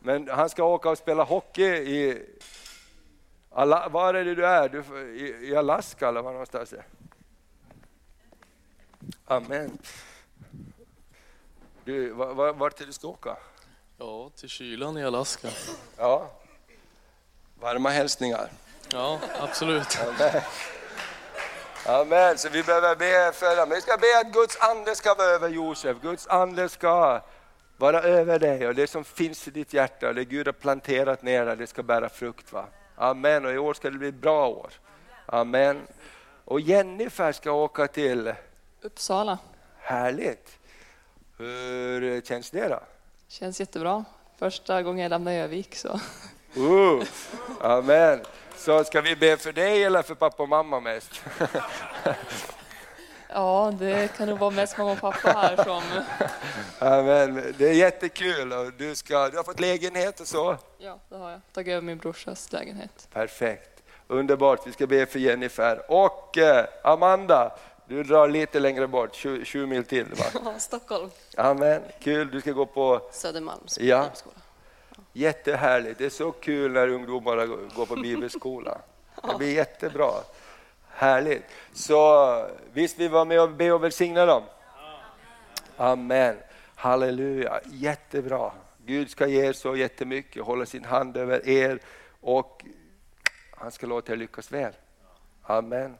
[0.00, 2.26] Men han ska åka och spela hockey i,
[3.90, 4.68] var är det du är?
[4.68, 4.82] Du,
[5.16, 6.74] i, I Alaska eller var någonstans?
[9.26, 9.78] Amen.
[11.84, 13.36] Du, var, vart är du ska åka?
[13.98, 15.48] Ja, till kylan i Alaska.
[15.96, 16.30] Ja.
[17.60, 18.48] Varma hälsningar.
[18.92, 19.98] Ja, absolut.
[20.00, 20.42] Amen.
[21.86, 22.38] Amen.
[22.38, 23.70] Så vi behöver be för dem.
[23.70, 25.96] Vi ska be att Guds ande ska vara över Josef.
[26.02, 27.20] Guds ande ska
[27.76, 31.46] vara över dig och det som finns i ditt hjärta, det Gud har planterat ner
[31.46, 32.52] där, det ska bära frukt.
[32.52, 32.64] Va?
[32.96, 33.44] Amen.
[33.44, 34.72] Och i år ska det bli ett bra år.
[35.26, 35.80] Amen.
[36.44, 38.34] Och Jennifer ska åka till
[38.82, 39.38] Uppsala.
[39.78, 40.58] Härligt.
[41.38, 42.80] Hur känns det då?
[43.28, 44.04] Känns jättebra.
[44.38, 46.00] Första gången jag lämnar Övik så.
[46.56, 47.04] Uh,
[47.60, 48.20] amen.
[48.56, 51.22] Så ska vi be för dig eller för pappa och mamma mest?
[53.32, 55.82] Ja, det kan nog vara mest mamma och pappa här som...
[56.78, 60.56] Ja, men det är jättekul du, ska, du har fått lägenhet och så.
[60.78, 61.40] Ja, det har jag.
[61.52, 63.08] Tagit över min brorsas lägenhet.
[63.12, 64.66] Perfekt, underbart.
[64.66, 65.90] Vi ska be för Jennifer.
[65.92, 67.58] Och eh, Amanda,
[67.90, 70.04] du drar lite längre bort, 20, 20 mil till.
[70.04, 70.24] Va?
[70.44, 71.10] Ja, Stockholm.
[71.36, 72.30] Amen, kul.
[72.30, 74.02] Du ska gå på Södermalms Ja.
[74.02, 74.34] bibelskola.
[75.12, 75.98] Jättehärligt.
[75.98, 78.78] Det är så kul när ungdomarna går på bibelskola.
[79.28, 80.10] Det blir jättebra.
[80.88, 81.42] Härligt.
[81.72, 84.42] Så visst vi var med och be och välsigna dem?
[85.76, 86.36] Amen.
[86.74, 87.60] Halleluja.
[87.66, 88.52] Jättebra.
[88.86, 91.78] Gud ska ge er så jättemycket, hålla sin hand över er
[92.20, 92.64] och
[93.50, 94.72] han ska låta er lyckas väl.
[95.42, 95.96] Amen.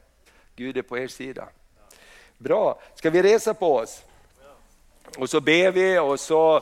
[0.56, 1.48] Gud är på er sida.
[2.42, 2.78] Bra.
[2.94, 4.02] Ska vi resa på oss?
[5.18, 6.60] Och så ber vi och så,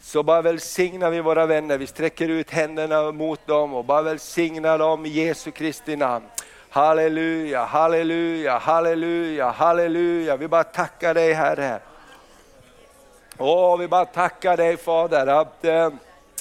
[0.00, 1.78] så bara välsignar vi våra vänner.
[1.78, 6.24] Vi sträcker ut händerna mot dem och bara välsignar dem i Jesu Kristi namn.
[6.70, 10.36] Halleluja, halleluja, halleluja, halleluja.
[10.36, 11.80] Vi bara tackar dig Herre.
[13.38, 15.90] Åh, vi bara tackar dig Fader att eh,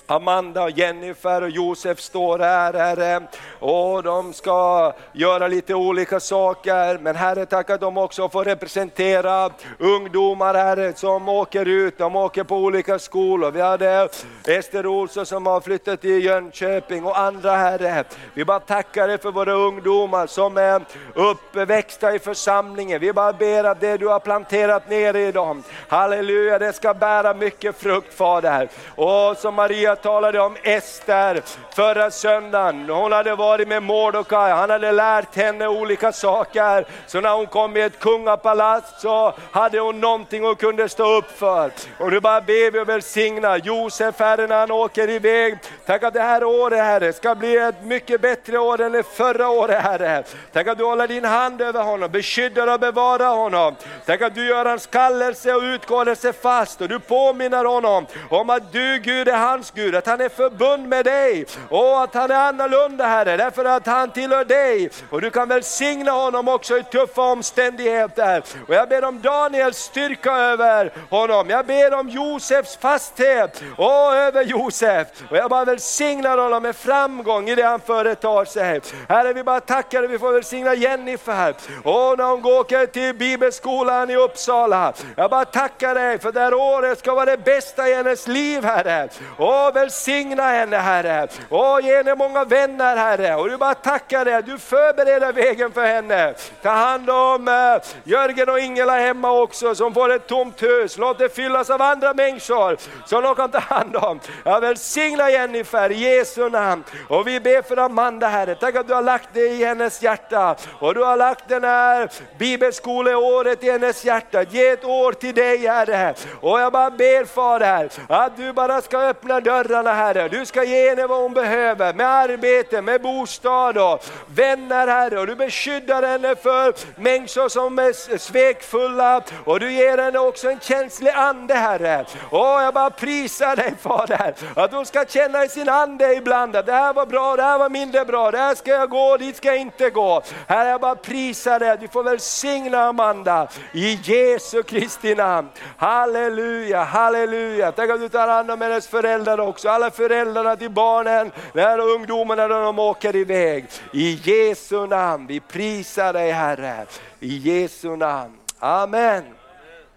[0.07, 3.21] Amanda, och Jennifer och Josef står här Herre.
[3.59, 6.97] Och de ska göra lite olika saker.
[6.97, 9.49] Men Herre tack att de också får representera
[9.79, 11.97] ungdomar Herre som åker ut.
[11.97, 13.51] De åker på olika skolor.
[13.51, 14.09] Vi hade
[14.47, 18.03] Ester Olsson som har flyttat till Jönköping och andra Herre.
[18.33, 20.81] Vi bara tackar dig för våra ungdomar som är
[21.15, 22.99] uppväxta i församlingen.
[22.99, 27.33] Vi bara ber att det du har planterat ner i dem, halleluja, det ska bära
[27.33, 28.69] mycket frukt Fader.
[28.95, 31.41] Och som Maria talade om Ester
[31.75, 36.85] förra söndagen, hon hade varit med Mordokaj, han hade lärt henne olika saker.
[37.07, 41.37] Så när hon kom i ett kungapalats så hade hon någonting hon kunde stå upp
[41.37, 41.71] för.
[41.99, 45.57] Och nu bara ber vi och välsigna Josef Herre när han åker iväg.
[45.85, 49.49] Tack att det här året Herre ska bli ett mycket bättre år än det förra
[49.49, 50.23] året Herre.
[50.53, 53.75] Tack att du håller din hand över honom, beskyddar och bevarar honom.
[54.05, 58.71] Tack att du gör hans kallelse och utgåelse fast och du påminner honom om att
[58.71, 62.35] du Gud är hans Gud, att han är förbund med dig och att han är
[62.35, 64.89] annorlunda Herre, därför att han tillhör dig.
[65.09, 68.43] Och du kan välsigna honom också i tuffa omständigheter.
[68.67, 74.43] Och jag ber om Daniels styrka över honom, jag ber om Josefs fasthet och över
[74.43, 75.07] Josef.
[75.29, 78.81] Och jag bara välsignar honom med framgång i det han företar sig.
[79.09, 81.55] Herre vi bara tackar dig, vi får välsigna Jennifer.
[81.83, 84.93] Och när hon åker till bibelskolan i Uppsala.
[85.17, 88.63] Jag bara tackar dig för det här året ska vara det bästa i hennes liv
[88.63, 89.09] Herre.
[89.37, 91.27] Och välsigna henne Herre.
[91.49, 93.35] Åh, ge henne många vänner Herre.
[93.35, 96.33] Och du bara tackar dig, du förbereder vägen för henne.
[96.61, 100.97] Ta hand om eh, Jörgen och Ingela hemma också som får ett tomt hus.
[100.97, 104.19] Låt det fyllas av andra människor som de kan ta hand om.
[104.43, 106.83] Jag välsignar Jennifer i Jesu namn.
[107.07, 108.55] Och vi ber för Amanda Herre.
[108.55, 110.55] Tack att du har lagt det i hennes hjärta.
[110.79, 114.43] Och du har lagt den här bibelskoleåret i hennes hjärta.
[114.43, 116.13] Ge ett år till dig Herre.
[116.41, 120.27] Och jag bara ber Fader att du bara ska öppna dörren herrarna Herre.
[120.27, 124.05] Du ska ge henne vad hon behöver med arbete, med bostad och
[124.35, 125.19] vänner Herre.
[125.19, 130.59] Och du beskyddar henne för människor som är svekfulla och du ger henne också en
[130.59, 132.05] känslig ande Herre.
[132.31, 136.65] Åh, jag bara prisar dig Fader att hon ska känna i sin ande ibland att
[136.65, 139.37] det här var bra, det här var mindre bra, det här ska jag gå, dit
[139.37, 140.21] ska jag inte gå.
[140.47, 145.49] Herre jag bara prisar dig, du får välsigna Amanda i Jesu Kristi namn.
[145.77, 147.71] Halleluja, halleluja.
[147.71, 152.47] Tänk att du tar hand om hennes föräldrar också, alla föräldrarna till barnen, när ungdomarna
[152.47, 153.65] när de åker iväg.
[153.93, 156.85] I Jesu namn, vi prisar dig Herre.
[157.19, 158.37] I Jesu namn.
[158.59, 159.23] Amen.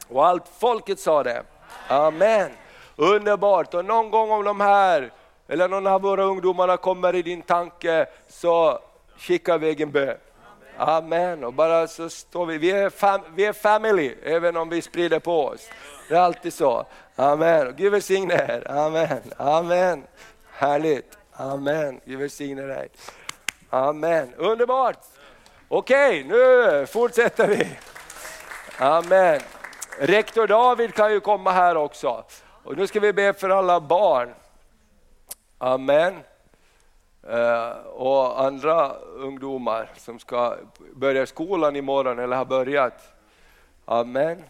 [0.08, 1.42] Och allt folket sa det.
[1.88, 2.50] Amen.
[2.96, 3.74] Underbart.
[3.74, 5.12] Och någon gång om de här,
[5.48, 8.78] eller någon av våra ungdomarna kommer i din tanke, så
[9.18, 10.16] skicka iväg en bön.
[10.78, 11.44] Amen.
[11.44, 15.18] Och bara så står vi, vi är, fam, vi är family, även om vi sprider
[15.18, 15.68] på oss.
[16.08, 16.86] Det är alltid så.
[17.16, 17.74] Amen.
[17.76, 18.70] Gud välsigne er.
[18.70, 19.20] Amen.
[19.36, 20.02] Amen.
[20.50, 21.18] Härligt.
[21.32, 22.00] Amen.
[22.04, 22.88] Gud välsigne dig.
[23.70, 24.34] Amen.
[24.36, 24.98] Underbart.
[25.68, 27.68] Okej, nu fortsätter vi.
[28.78, 29.40] Amen.
[29.98, 32.24] Rektor David kan ju komma här också.
[32.64, 34.34] Och nu ska vi be för alla barn.
[35.58, 36.14] Amen.
[37.28, 40.56] Eh, och andra ungdomar som ska
[40.94, 43.14] börja skolan imorgon eller har börjat.
[43.84, 44.44] Amen.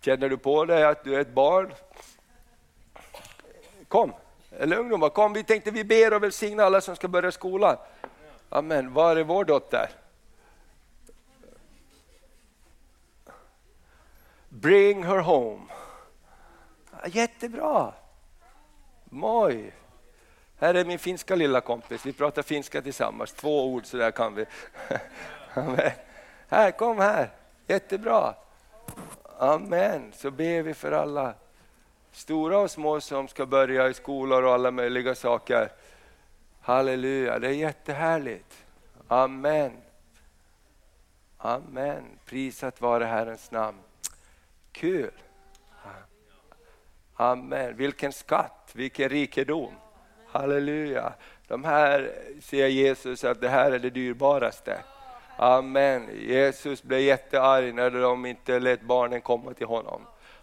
[0.00, 1.72] Känner du på dig att du är ett barn?
[3.88, 4.12] Kom,
[4.50, 5.32] eller ungdomar, kom.
[5.32, 7.76] Vi tänkte vi ber och välsignar alla som ska börja skolan.
[8.48, 8.92] Amen.
[8.92, 9.90] Var är vår dotter?
[14.48, 15.62] Bring her home.
[17.06, 17.92] Jättebra.
[19.04, 19.72] Moj.
[20.58, 24.34] Här är min finska lilla kompis, vi pratar finska tillsammans, två ord så där kan
[24.34, 24.46] vi.
[25.54, 25.90] Amen.
[26.48, 27.30] Här, kom här,
[27.66, 28.34] jättebra.
[29.42, 31.34] Amen, så ber vi för alla
[32.12, 35.72] stora och små som ska börja i skolor och alla möjliga saker.
[36.60, 38.64] Halleluja, det är jättehärligt.
[39.08, 39.72] Amen.
[41.38, 43.78] Amen, prisat vare Herrens namn.
[44.72, 45.12] Kul.
[47.14, 49.72] Amen, vilken skatt, vilken rikedom.
[50.26, 51.12] Halleluja.
[51.46, 54.80] De här säger Jesus att det här är det dyrbaraste.
[55.42, 56.08] Amen.
[56.28, 60.00] Jesus blev jättearg när de inte lät barnen komma till honom.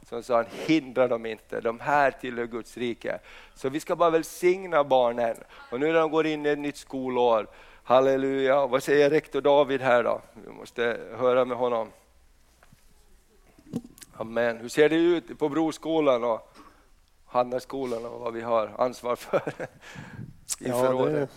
[0.10, 3.20] Så sa han, hindra dem inte, de här tillhör Guds rike.
[3.56, 5.36] Så vi ska bara välsigna barnen.
[5.72, 7.48] Och nu när de går in i ett nytt skolår,
[7.84, 8.68] halleluja.
[8.68, 10.22] Vad säger rektor David här då?
[10.45, 11.91] Vi måste höra med honom.
[14.14, 14.58] Amen.
[14.58, 16.54] Hur ser det ut på Broskolan och
[17.26, 19.41] Hannaskolan och vad vi har ansvar för
[20.60, 21.30] inför Ja, året?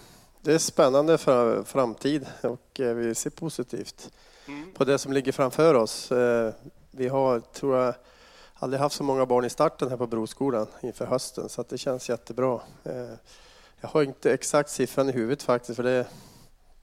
[0.42, 4.10] Det, är spännande för framtid och eh, vi ser positivt
[4.48, 4.72] Mm.
[4.72, 6.12] på det som ligger framför oss.
[6.12, 6.52] Eh,
[6.90, 7.94] Vi har, tror jag,
[8.54, 12.08] aldrig haft så många barn i starten här på Broskolan inför hösten så det känns
[12.08, 12.60] jättebra.
[12.84, 13.10] Eh,
[13.80, 16.06] Jag har inte exakt siffran i huvudet faktiskt för det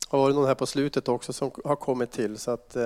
[0.07, 2.77] har varit någon här på slutet också som har kommit till så att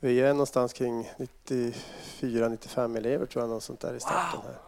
[0.00, 4.58] vi är någonstans kring 94-95 elever tror jag, något sånt där i starten här.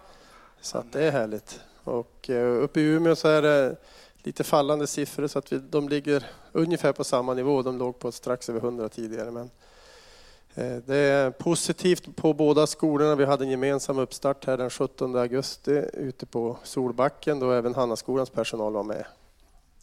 [0.60, 1.60] Så att det är härligt.
[1.84, 2.30] Och
[2.62, 3.76] uppe i Umeå så är det
[4.22, 7.62] lite fallande siffror så att vi, de ligger ungefär på samma nivå.
[7.62, 9.30] De låg på strax över 100 tidigare.
[9.30, 9.50] Men
[10.54, 13.14] eh, det är positivt på båda skolorna.
[13.14, 18.30] Vi hade en gemensam uppstart här den 17 augusti ute på Solbacken då även Hannaskolans
[18.30, 19.04] personal var med.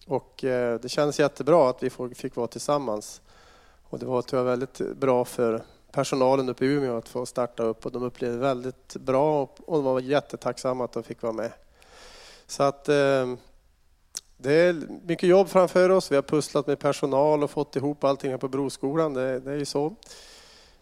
[0.08, 3.22] Och eh, det känns jättebra att vi fick vara tillsammans.
[3.90, 5.62] Och det var tror jag väldigt bra för
[5.92, 9.58] personalen uppe i Umeå att få starta upp och de upplevde det väldigt bra och-
[9.66, 11.52] och de var jättetacksamma att de fick vara med.
[12.48, 13.34] Så att eh,
[14.38, 16.12] det är mycket jobb framför oss.
[16.12, 19.14] Vi har pusslat med personal och fått ihop allting här på Broskolan.
[19.14, 19.96] Det, det är ju så.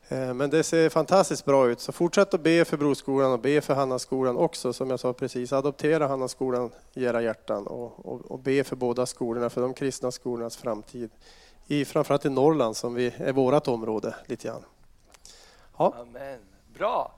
[0.08, 1.80] Eh, men det ser fantastiskt bra ut.
[1.80, 4.74] Så fortsätt att be för Broskolan och be för Hannaskolan också.
[4.74, 9.06] Som jag sa precis, adoptera Hannaskolan i era hjärtan och, och, och be för båda
[9.06, 11.10] skolorna, för de kristna skolornas framtid.
[11.68, 14.64] I, framförallt i Norrland som vi, är vårt område lite grann.
[15.78, 15.94] Ja.
[16.02, 16.40] Amen.
[16.78, 17.12] Bra.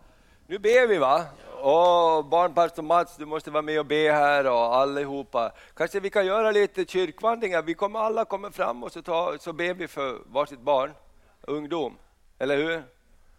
[0.49, 1.25] Nu ber vi va?
[1.61, 5.51] Och barnpastor Mats, du måste vara med och be här och allihopa.
[5.75, 7.61] Kanske vi kan göra lite kyrkvandringar.
[7.61, 10.93] Vi kommer alla kommer fram och så, ta, så ber vi för varsitt barn,
[11.41, 11.97] ungdom.
[12.39, 12.83] Eller hur?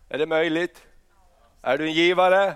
[0.08, 0.82] Är det möjligt?
[1.62, 2.54] Är du en givare?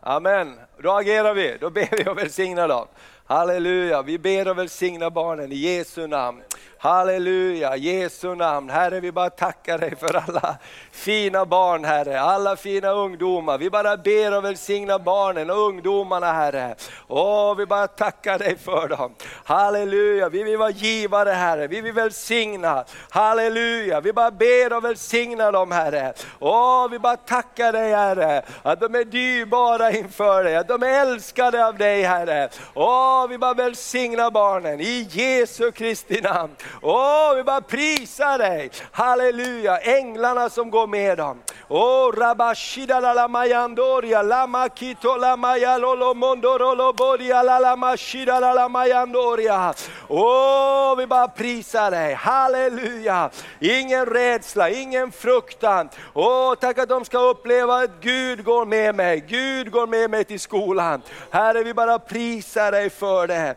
[0.00, 0.60] Amen.
[0.82, 2.86] Då agerar vi, då ber vi och välsignar dem.
[3.24, 6.42] Halleluja, vi ber och välsignar barnen i Jesu namn.
[6.82, 8.70] Halleluja, Jesu namn.
[8.70, 10.56] Herre, vi bara tackar dig för alla
[10.92, 12.20] fina barn, Herre.
[12.20, 13.58] Alla fina ungdomar.
[13.58, 16.74] Vi bara ber och välsignar barnen och ungdomarna, Herre.
[17.08, 19.14] Åh, vi bara tackar dig för dem.
[19.44, 21.66] Halleluja, vi vill vara givare, Herre.
[21.66, 22.84] Vi vill välsigna.
[23.10, 26.12] Halleluja, vi bara ber och välsignar dem, Herre.
[26.38, 31.00] Åh, vi bara tackar dig, Herre, att de är dyrbara inför dig, att de är
[31.00, 32.48] älskade av dig, Herre.
[32.74, 36.56] Åh, vi bara välsignar barnen i Jesu Kristi namn.
[36.82, 38.70] Åh, vi bara prisar dig.
[38.92, 41.42] Halleluja, änglarna som går med dem.
[41.68, 48.54] Åh, rabashida la la mayandoria, lama kito la mayalolo mondorolo bodia la la mashida la
[48.54, 49.74] la mayandoria.
[50.08, 52.14] Åh, vi bara prisar dig.
[52.14, 55.88] Halleluja, ingen rädsla, ingen fruktan.
[56.14, 59.24] Åh, tack att de ska uppleva att Gud går med mig.
[59.28, 61.02] Gud går med mig till skolan.
[61.30, 63.54] Herre, vi bara prisar dig för det.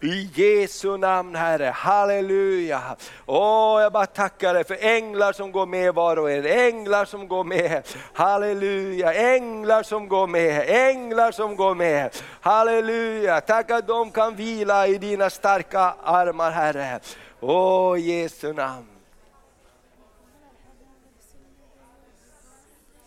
[0.00, 2.96] I Jesu namn Herre, halleluja.
[3.26, 7.28] Åh, jag bara tackar dig för änglar som går med var och en, änglar som
[7.28, 7.82] går med.
[8.12, 12.10] Halleluja, änglar som går med, änglar som går med.
[12.40, 17.00] Halleluja, tack att de kan vila i dina starka armar Herre.
[17.40, 18.86] Åh, Jesu namn.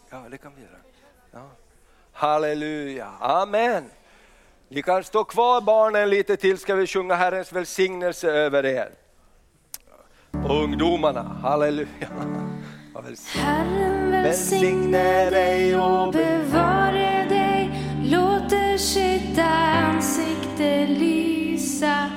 [0.09, 0.77] Ja, det kan vi göra.
[1.31, 1.49] Ja.
[2.11, 3.89] Halleluja, amen.
[4.70, 8.89] Ni kan stå kvar barnen lite till ska vi sjunga Herrens välsignelse över er.
[10.32, 12.09] Och ungdomarna, halleluja.
[13.34, 17.47] Herren välsigne dig och bevare dig
[18.11, 22.09] Låter sitt ansikte lysa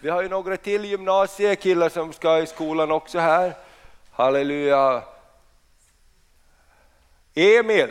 [0.00, 3.54] Vi har ju några till gymnasiekillar som ska i skolan också här.
[4.12, 5.02] Halleluja.
[7.34, 7.90] Emil,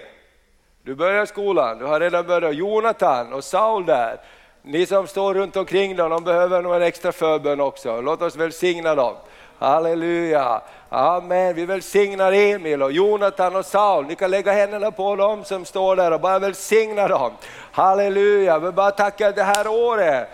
[0.84, 2.56] du börjar skolan, du har redan börjat.
[2.56, 4.20] Jonathan och Saul där.
[4.62, 8.02] Ni som står runt omkring dem, de behöver nog en extra förbön också.
[8.02, 9.16] Låt oss välsigna dem.
[9.60, 10.62] Halleluja.
[10.90, 11.56] Amen.
[11.56, 14.06] Vi välsignar Emil och Jonathan och Saul.
[14.06, 17.32] Ni kan lägga händerna på dem som står där och bara välsigna dem.
[17.72, 18.60] Halleluja.
[18.60, 20.30] Vi bara tackar det här året.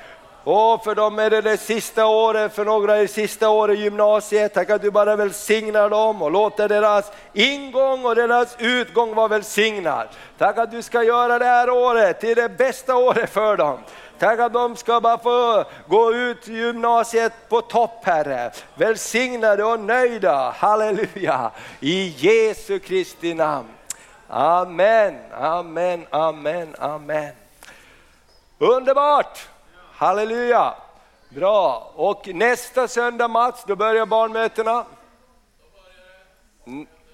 [0.50, 3.82] Och för dem är det det sista året, för några är det sista året i
[3.82, 4.54] gymnasiet.
[4.54, 10.08] Tack att du bara välsignar dem och låter deras ingång och deras utgång vara välsignad.
[10.38, 13.80] Tack att du ska göra det här året till det bästa året för dem.
[14.20, 18.52] Tack att de ska bara få gå ut gymnasiet på topp Herre.
[18.76, 21.52] Välsignade och nöjda, halleluja.
[21.80, 23.68] I Jesu Kristi namn.
[24.28, 27.32] Amen, amen, amen, amen.
[28.60, 29.48] Underbart!
[29.98, 30.74] Halleluja!
[31.30, 34.86] Bra, och nästa söndag Mats, då börjar barnmötena.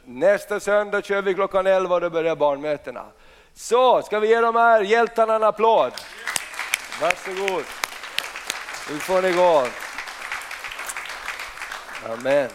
[0.05, 3.05] Nästa söndag kör vi klockan 11 och då börjar barnmötena.
[3.53, 5.91] Så, ska vi ge de här hjältarna en applåd?
[7.01, 7.63] Varsågod.
[8.89, 9.67] Nu får ni gå.
[12.13, 12.49] Amen.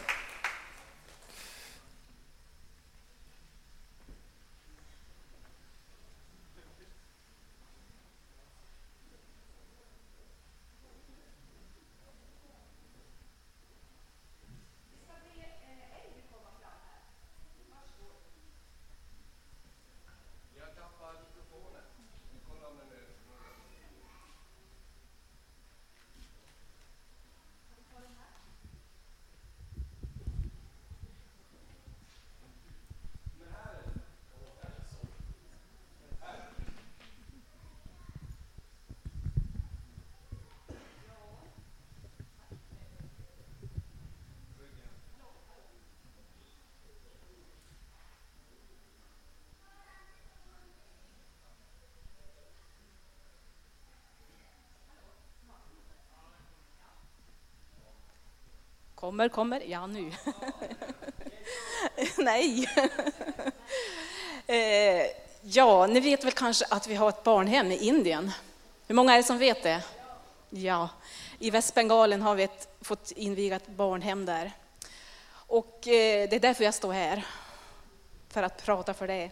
[59.08, 59.62] Kommer, kommer.
[59.66, 60.12] Ja, nu.
[62.18, 62.68] Nej.
[64.46, 65.06] Eh,
[65.42, 68.30] ja, ni vet väl kanske att vi har ett barnhem i Indien.
[68.86, 69.82] Hur många är det som vet det?
[70.50, 70.88] Ja,
[71.38, 74.52] i Västbengalen har vi ett, fått inviga ett barnhem där.
[75.30, 77.26] Och eh, det är därför jag står här,
[78.28, 79.30] för att prata för det.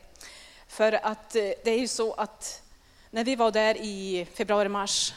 [0.69, 2.63] För att eh, det är ju så att
[3.11, 5.15] när vi var där i februari-mars,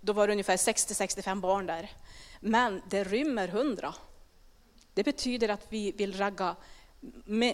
[0.00, 1.90] då var det ungefär 60-65 barn där.
[2.40, 3.94] Men det rymmer 100.
[4.94, 6.56] Det betyder att vi vill ragga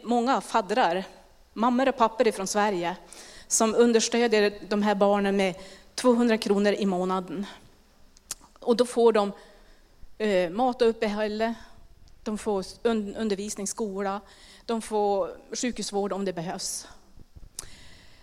[0.02, 1.04] många faddrar,
[1.52, 2.96] mammor och pappor från Sverige,
[3.46, 5.54] som understödjer de här barnen med
[5.94, 7.46] 200 kronor i månaden.
[8.58, 9.32] Och då får de
[10.18, 11.54] eh, mat och uppehälle,
[12.22, 14.20] de får undervisning, skola,
[14.66, 16.86] de får sjukhusvård om det behövs.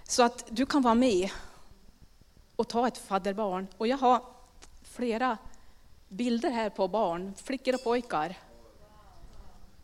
[0.03, 1.30] Så att du kan vara med
[2.56, 3.68] och ta ett fadderbarn.
[3.77, 4.23] Och jag har
[4.84, 5.38] flera
[6.10, 8.36] bilder här på barn, flickor och pojkar.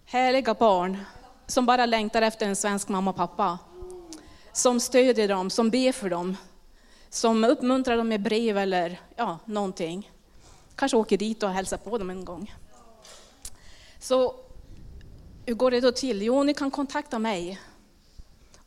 [0.05, 0.97] Härliga barn
[1.47, 3.59] som bara längtar efter en svensk mamma och pappa.
[4.53, 6.37] Som stödjer dem, som ber för dem,
[7.09, 10.11] som uppmuntrar dem med brev eller ja, någonting.
[10.75, 12.53] Kanske åker dit och hälsar på dem en gång.
[13.99, 14.35] Så
[15.45, 16.21] hur går det då till?
[16.21, 17.59] Jo, ni kan kontakta mig.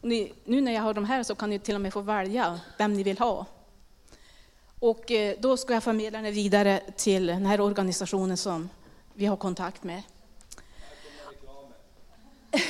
[0.01, 2.60] Ni, nu när jag har de här så kan ni till och med få välja
[2.78, 3.47] vem ni vill ha.
[4.80, 8.68] Och eh, då ska jag förmedla det vidare till den här organisationen som
[9.14, 10.02] vi har kontakt med.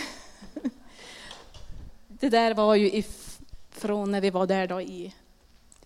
[2.09, 3.03] Det där var ju
[3.71, 5.15] från när vi var där då i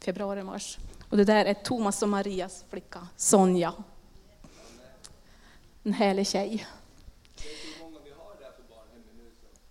[0.01, 0.79] februari, mars.
[1.09, 3.73] Och det där är Thomas och Marias flicka, Sonja.
[5.83, 6.67] En härlig tjej.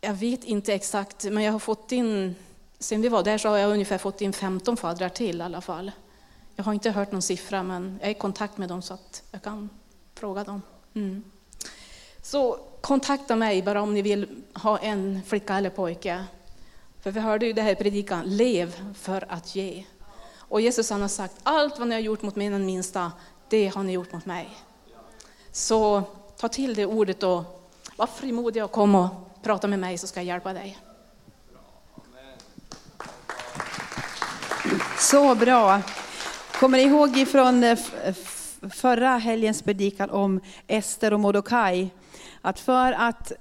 [0.01, 2.35] Jag vet inte exakt, men jag har fått in,
[2.79, 5.61] sen vi var där så har jag ungefär fått in 15 faddrar till i alla
[5.61, 5.91] fall.
[6.61, 9.23] Jag har inte hört någon siffra, men jag är i kontakt med dem så att
[9.31, 9.69] jag kan
[10.15, 10.61] fråga dem.
[10.93, 11.23] Mm.
[12.21, 16.25] Så kontakta mig bara om ni vill ha en flicka eller pojke.
[16.99, 19.85] För vi hörde ju det här i predikan, lev för att ge.
[20.37, 23.11] Och Jesus han har sagt, allt vad ni har gjort mot mig den minsta,
[23.49, 24.49] det har ni gjort mot mig.
[25.51, 26.03] Så
[26.37, 29.09] ta till det ordet och var frimodig och kom och
[29.43, 30.77] prata med mig så ska jag hjälpa dig.
[34.99, 35.81] Så bra.
[36.61, 38.15] Kommer ni ihåg ifrån eh, eh,
[38.69, 41.89] förra helgens predikan om Ester och Mordecai?
[42.41, 43.31] att för att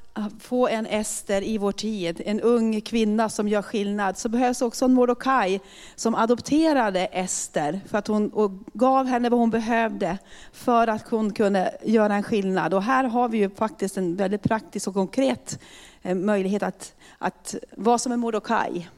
[0.41, 4.85] få en Ester i vår tid, en ung kvinna som gör skillnad, så behövs också
[4.85, 5.61] en Mordecai
[5.97, 10.19] som adopterade Ester för att hon och gav henne vad hon behövde
[10.53, 12.75] för att hon kunde göra en skillnad.
[12.75, 15.61] Och här har vi ju faktiskt en väldigt praktisk och konkret
[16.03, 18.89] eh, möjlighet att, att vara som en Mordecai.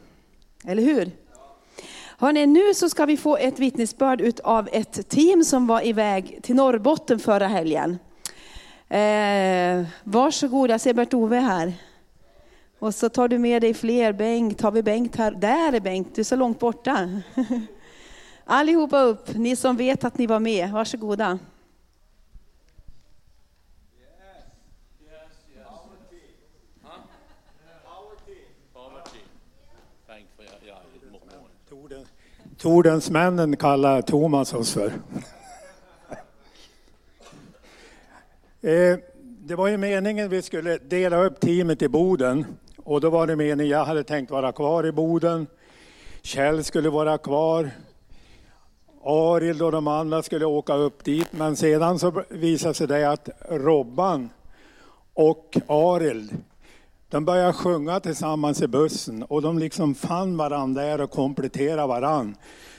[0.65, 1.22] Eller hur?
[2.19, 6.55] Hörrni, nu så ska vi få ett vittnesbörd av ett team som var iväg till
[6.55, 7.99] Norrbotten förra helgen.
[8.89, 11.73] Eh, varsågod, jag ser Bert-Ove här.
[12.79, 14.13] Och så tar du med dig fler.
[14.13, 15.31] Bengt, har vi Bengt här?
[15.31, 17.09] Där är Bengt, du är så långt borta.
[18.45, 21.39] Allihopa upp, ni som vet att ni var med, varsågoda.
[32.63, 34.93] Tordensmännen kallar Thomas oss för.
[38.65, 42.45] Eh, det var ju meningen vi skulle dela upp teamet i Boden.
[42.77, 45.47] Och då var det meningen, jag hade tänkt vara kvar i Boden.
[46.23, 47.71] Kjell skulle vara kvar.
[49.05, 51.29] Arild och de andra skulle åka upp dit.
[51.31, 54.31] Men sedan så visade sig det att Robban
[55.15, 56.31] och Arild
[57.13, 62.35] de började sjunga tillsammans i bussen och de liksom fann varandra där och kompletterade varandra.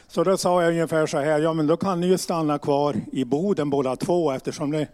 [0.07, 2.95] Så då sa jag ungefär så här, ja men då kan ni ju stanna kvar
[3.11, 4.87] i Boden båda två eftersom ni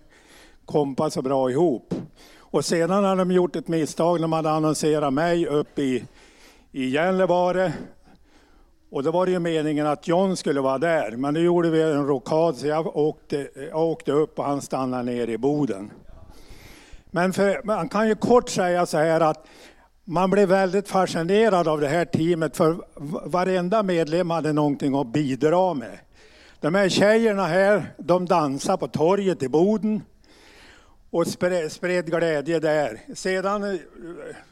[0.66, 1.94] kompar så bra ihop.
[2.40, 6.04] Och sedan hade de gjort ett misstag, de hade annonserat mig upp i,
[6.72, 7.74] i Gällivare.
[8.92, 11.82] Och då var det ju meningen att John skulle vara där, men nu gjorde vi
[11.82, 15.92] en rokad så jag åkte, jag åkte upp och han stannade ner i Boden.
[17.12, 19.48] Men för, man kan ju kort säga så här att
[20.06, 22.78] man blev väldigt fascinerad av det här teamet för
[23.30, 26.00] varenda medlem hade någonting att bidra med.
[26.60, 30.02] De här tjejerna här, de dansade på torget i Boden
[31.10, 33.00] och spred, spred glädje där.
[33.16, 33.80] Sedan, eh,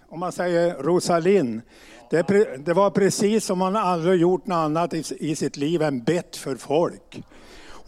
[0.09, 1.61] om man säger Rosalind,
[2.09, 2.25] det,
[2.65, 6.35] det var precis som man aldrig gjort något annat i, i sitt liv än bett
[6.35, 7.23] för folk.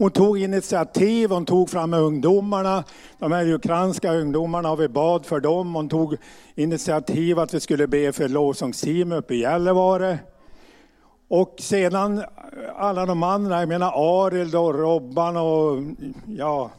[0.00, 2.84] Hon tog initiativ, hon tog fram ungdomarna,
[3.18, 5.74] de här ukrainska ungdomarna och vi bad för dem.
[5.74, 6.16] Hon tog
[6.54, 10.18] initiativ att vi skulle be för lovsångsteam uppe i Gällivare.
[11.28, 12.24] Och sedan eh,
[12.76, 13.92] alla de andra, jag menar
[14.26, 15.82] Arild och Robban och
[16.26, 16.70] ja,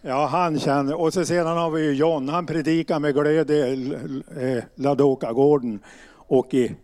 [0.00, 1.00] Ja, han känner.
[1.00, 3.94] Och så sedan har vi ju John, han predikar med glöd i
[4.40, 5.80] eh, Ladokagården
[6.12, 6.74] och i,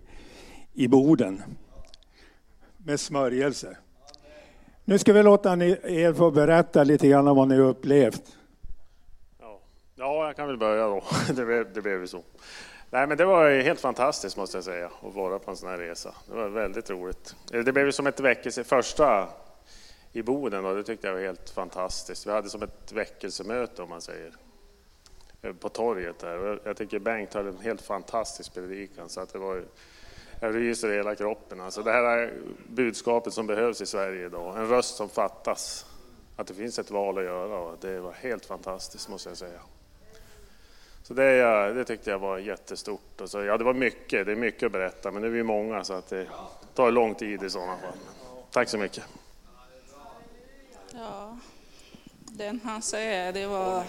[0.72, 1.42] i Boden.
[2.90, 3.76] Med smörjelse.
[4.84, 8.36] Nu ska vi låta er få berätta lite grann om vad ni upplevt.
[9.40, 9.60] Ja,
[9.94, 11.04] ja jag kan väl börja då.
[11.34, 12.22] Det blev, det blev så.
[12.90, 15.78] Nej, men det var helt fantastiskt måste jag säga, att vara på en sån här
[15.78, 16.14] resa.
[16.28, 17.36] Det var väldigt roligt.
[17.52, 19.28] Eh, det blev som ett väckelse, första
[20.12, 22.26] i Boden och det tyckte jag var helt fantastiskt.
[22.26, 24.32] Vi hade som ett väckelsemöte om man säger
[25.42, 26.60] eh, på torget där.
[26.64, 29.64] Jag tycker Bengt hade en helt fantastisk predikan så att det var
[30.40, 31.60] jag ryser i hela kroppen.
[31.60, 32.34] Alltså det här är
[32.68, 35.86] budskapet som behövs i Sverige idag, en röst som fattas.
[36.36, 39.60] Att det finns ett val att göra det var helt fantastiskt måste jag säga.
[41.02, 43.20] Så det, det tyckte jag var jättestort.
[43.20, 45.42] Och så, ja, det var mycket, det är mycket att berätta men nu är vi
[45.42, 46.26] många så att det
[46.74, 47.98] tar lång tid i sådana fall.
[48.50, 49.04] Tack så mycket.
[50.94, 51.38] Ja,
[52.14, 53.84] den han säger, det var...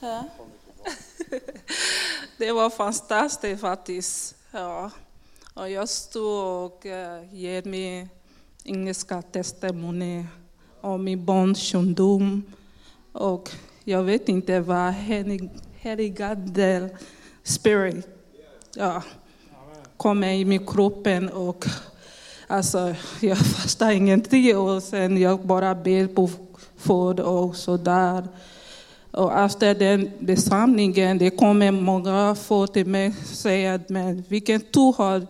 [0.00, 0.24] Ja.
[2.36, 4.36] Det var fantastiskt faktiskt.
[4.50, 4.90] Ja.
[5.56, 8.08] Och jag stod och eh, ger mig
[8.64, 10.24] engelska testimony
[10.80, 12.42] om min barns sjukdom.
[13.12, 13.50] Och
[13.84, 14.94] jag vet inte vad
[15.74, 16.90] heligande
[17.42, 18.06] spirit
[18.74, 19.02] ja,
[19.96, 21.66] kommer i min kropp och
[22.46, 26.30] Alltså, jag fastar ingenting och sen jag bara ber på
[26.76, 28.28] food och sådär.
[29.10, 34.92] Och efter den besamlingen det kommer många få till mig och säger men vilken tur
[34.92, 35.26] har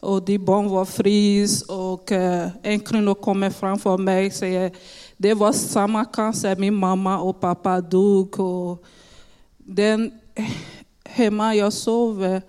[0.00, 4.72] och de barn var fris och uh, en kvinna kommer framför mig och säger
[5.16, 8.40] det var samma cancer min mamma och pappa dog.
[8.40, 8.84] Och
[9.56, 10.20] den
[11.04, 12.40] hemma jag sov,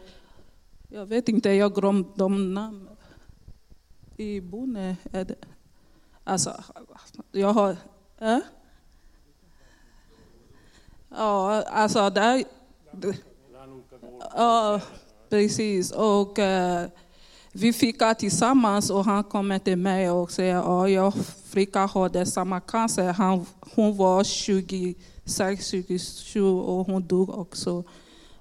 [0.90, 2.90] jag vet inte, jag glömde de namn
[4.18, 5.36] i Bone är det,
[6.24, 6.64] alltså,
[7.32, 7.78] jag har,
[8.20, 8.40] äh?
[11.10, 12.44] ja, alltså där,
[14.36, 14.82] ja,
[15.30, 16.86] precis, och uh,
[17.52, 21.14] vi fikar tillsammans och han kommer till mig och säger att jag
[21.50, 23.14] flicka hade samma cancer.
[23.14, 23.46] Han,
[23.76, 27.84] hon var 26, 27 och hon dog också.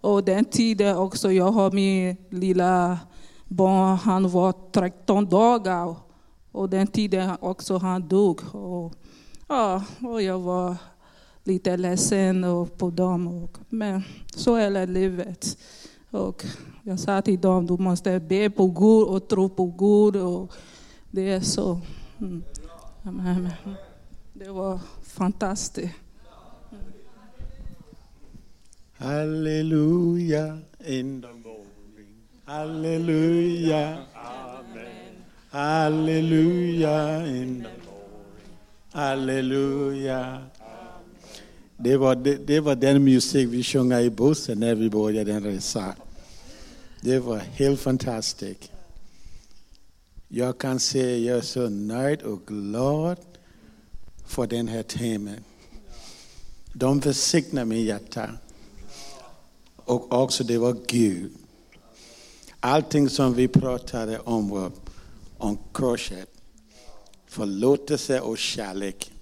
[0.00, 2.98] Och den tiden också, jag har min lilla
[3.44, 5.96] barn, han var 13 dagar
[6.52, 8.54] och den tiden också han dog.
[8.54, 8.92] Och,
[9.48, 10.76] ja, och jag var
[11.44, 13.28] lite ledsen och på dem.
[13.28, 14.02] Och, men
[14.34, 15.58] så är det livet.
[16.10, 16.44] Och
[16.82, 20.22] jag sa till dem, du måste be på Gud och tro på Gud.
[20.22, 20.52] Och
[21.10, 21.80] det är så.
[22.20, 22.42] Mm.
[23.02, 23.50] Amen.
[23.64, 23.76] Mm.
[24.32, 25.94] Det var fantastiskt.
[28.98, 32.28] Hallelujah in the morning.
[32.46, 33.98] Hallelujah.
[34.14, 35.24] Amen.
[35.50, 38.56] Halleluja, in the morning.
[38.92, 40.40] Hallelujah.
[41.80, 45.44] Det var, det, det var den musik vi sjöng i bussen när vi började den
[45.44, 45.92] resan.
[47.00, 48.70] Det var helt fantastiskt.
[50.28, 53.18] Jag kan säga att jag är så nöjd och glad
[54.26, 55.44] för den här timmen.
[56.72, 58.30] De välsignar mitt hjärta.
[59.76, 61.32] Och också det var Gud.
[62.60, 64.72] Allting som vi pratade om var
[65.38, 66.28] om korset.
[67.26, 69.12] Förlåtelse och kärlek.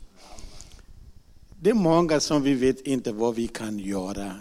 [1.61, 4.35] Det är många som vi vet inte vad vi kan göra.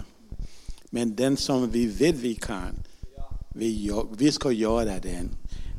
[0.90, 2.76] Men den som vi vet vi kan,
[3.50, 5.30] vi, vi ska göra den.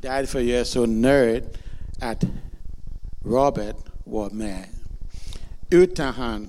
[0.03, 1.45] Därför jag är jag så nöjd
[2.01, 2.25] att
[3.25, 4.65] Robert var med.
[5.71, 6.49] Utan han,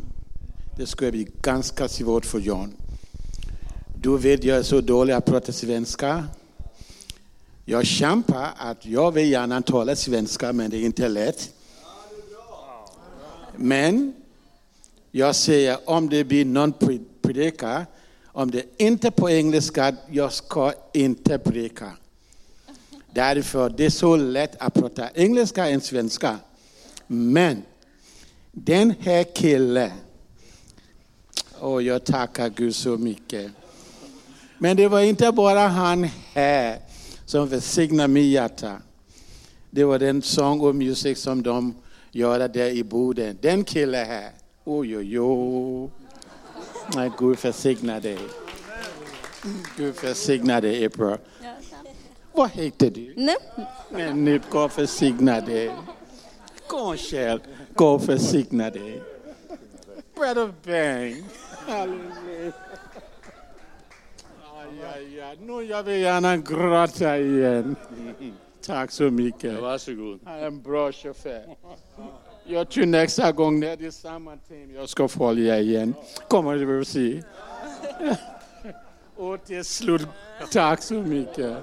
[0.78, 2.74] det skulle bli ganska svårt för John.
[4.02, 6.26] Du vet, jag är så dålig att prata svenska.
[7.66, 11.54] Jag kämpar att jag vill gärna tala svenska, men det är inte lätt.
[13.56, 14.14] Men
[15.12, 16.74] jag säger, om det blir någon
[17.22, 17.86] predika,
[18.26, 21.92] om det inte är på engelska, jag ska inte predika.
[23.12, 26.38] Därför det är så lätt att prata engelska än svenska.
[27.08, 27.64] Men
[28.52, 29.92] den här killen,
[31.60, 33.52] och jag tackar Gud så mycket.
[34.58, 36.80] Men det var inte bara han här
[37.26, 38.82] som välsignade mitt hjärta.
[39.70, 41.76] Det var den sång och musik som de
[42.12, 43.38] gjorde där i Boden.
[43.42, 44.32] Den killen här,
[44.68, 45.90] oj oj oj.
[46.96, 48.20] Nej, Gud välsigna dig.
[49.78, 51.18] Gud välsigna dig April.
[52.34, 53.14] Vad heter du?
[53.16, 53.38] Nej.
[53.90, 55.72] Men nu, Gud välsigna dig.
[56.68, 57.40] Kom själv,
[57.76, 59.02] Gud välsigna dig.
[60.16, 61.24] Brother Bang.
[61.68, 62.52] Halleluja.
[64.94, 65.38] Aj, aj.
[65.40, 67.76] Nu jag vill gärna gråta igen.
[68.66, 69.62] Tack så mycket.
[69.62, 70.20] Varsågod.
[70.26, 71.56] Han är en bra chaufför.
[72.50, 75.94] Jag tror nästa gång när det är samma team jag ska följa igen.
[76.28, 77.24] Kommer du att se.
[79.16, 80.08] Och till slut,
[80.52, 81.58] tack så mycket.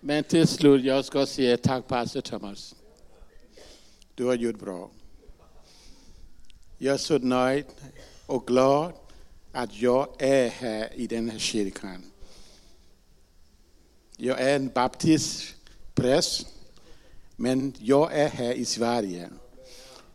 [0.00, 2.74] Men till slut, jag ska säga tack pastor Thomas.
[4.14, 4.90] Du har gjort bra.
[6.78, 7.66] Jag är så nöjd
[8.26, 8.92] och glad
[9.52, 12.04] att jag är här i den här kyrkan.
[14.16, 16.46] Jag är en baptistpräst,
[17.40, 19.28] men jag är här i Sverige.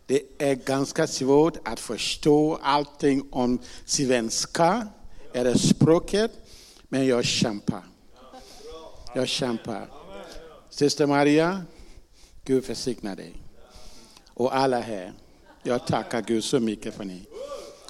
[0.05, 4.87] Det är ganska svårt att förstå allting om svenska,
[5.33, 6.31] eller språket,
[6.89, 7.83] men jag kämpar.
[9.15, 9.89] Jag kämpar.
[10.69, 11.61] Syster Maria,
[12.43, 13.33] Gud försigna dig.
[14.33, 15.13] Och alla här,
[15.63, 17.25] jag tackar Gud så mycket för ni.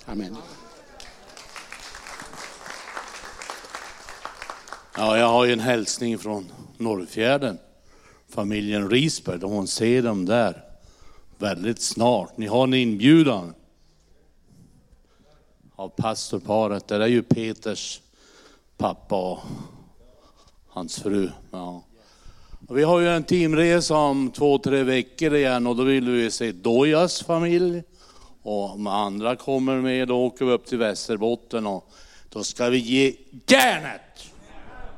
[0.05, 0.37] Amen.
[4.97, 7.57] Ja, jag har ju en hälsning från Norrfjärden.
[8.29, 10.63] Familjen Risberg, de hon ser dem där
[11.37, 12.37] väldigt snart.
[12.37, 13.53] Ni har en inbjudan
[15.75, 16.87] av pastorparet.
[16.87, 18.01] Det är ju Peters
[18.77, 19.39] pappa och
[20.67, 21.29] hans fru.
[21.51, 21.83] Ja.
[22.67, 26.31] Och vi har ju en teamresa om två, tre veckor igen och då vill vi
[26.31, 27.83] se Dojas familj.
[28.41, 31.89] Och om andra kommer med, då åker vi upp till Västerbotten och
[32.29, 33.15] då ska vi ge
[33.47, 34.31] järnet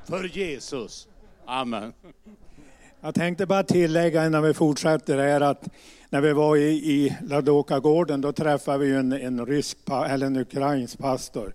[0.06, 1.08] för Jesus.
[1.46, 1.94] Amen.
[3.02, 5.70] Jag tänkte bara tillägga innan vi fortsätter här att
[6.10, 9.78] när vi var i, i Ladoka-gården då träffade vi en, en rysk
[10.10, 11.54] eller en ukrainsk pastor.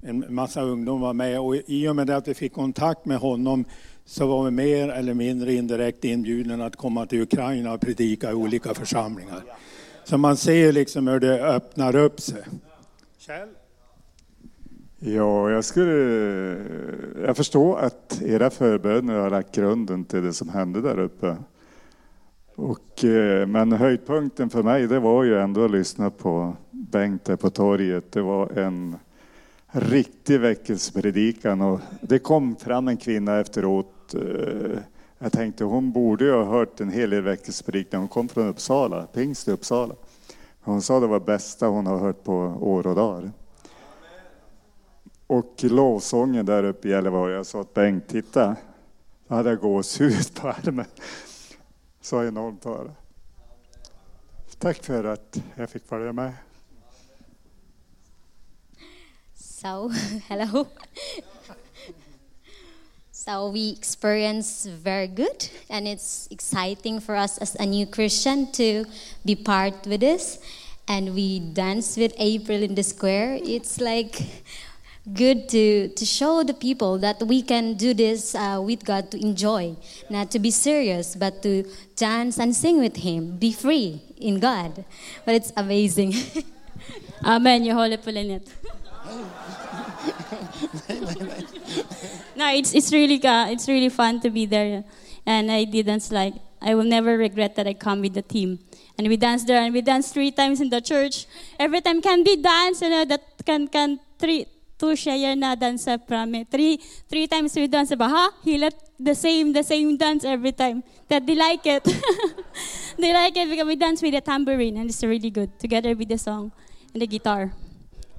[0.00, 3.64] En massa ungdomar var med och i och med att vi fick kontakt med honom
[4.04, 8.34] så var vi mer eller mindre indirekt inbjudna att komma till Ukraina och predika i
[8.34, 9.42] olika församlingar.
[10.04, 12.42] Så man ser liksom hur det öppnar upp sig.
[13.18, 13.48] Kjell?
[15.00, 15.92] Ja, jag skulle...
[17.26, 21.36] Jag förstår att era förböner har lagt grunden till det som hände där uppe.
[22.54, 27.36] Och, eh, men höjdpunkten för mig, det var ju ändå att lyssna på Bengt där
[27.36, 28.12] på torget.
[28.12, 28.96] Det var en
[29.70, 34.14] riktig väckelsepredikan och det kom fram en kvinna efteråt.
[34.14, 34.78] Eh,
[35.18, 38.00] jag tänkte hon borde ju ha hört en hel del väckelsepredikan.
[38.00, 39.94] Hon kom från Uppsala, pingst i Uppsala.
[40.60, 43.32] Hon sa det var bästa hon har hört på år och dagar.
[45.28, 48.56] Och lovsången där uppe i Gällivare, jag sa att Bengt, titta.
[49.28, 50.86] Då hade jag gåshud på armen.
[52.00, 52.94] Så enormt var det.
[54.58, 56.32] Tack för att jag fick följa med.
[59.34, 59.88] So,
[60.28, 60.66] hello.
[63.12, 68.84] So we experience very good, and it's exciting for us as a new Christian to
[69.22, 70.38] be part with this.
[70.88, 73.38] And we dance with April in the square.
[73.42, 74.22] It's like
[75.14, 79.20] good to, to show the people that we can do this uh, with God to
[79.20, 79.76] enjoy,
[80.10, 81.64] not to be serious, but to
[81.96, 84.84] dance and sing with Him, be free in God.
[85.24, 86.14] But it's amazing.
[87.24, 87.62] Amen.
[87.70, 88.48] Håller på Lynette.
[92.36, 94.84] no, it's it's really uh, it's really fun to be there,
[95.26, 96.34] and I didn't like.
[96.60, 98.58] I will never regret that I come with the team.
[98.98, 101.26] And we dance there, and we dance three times in the church.
[101.58, 104.46] Every time can be dance, you know, that can can three
[104.78, 106.44] two tjejer na dance prame.
[106.50, 107.96] Three three times we dance.
[107.96, 108.30] Ba, ha?
[108.44, 110.82] He let the same the same dance every time.
[111.08, 111.84] That they like it.
[112.96, 116.08] they like it because we dance with the tambourine, and it's really good together with
[116.08, 116.50] the song
[116.94, 117.50] and the guitar.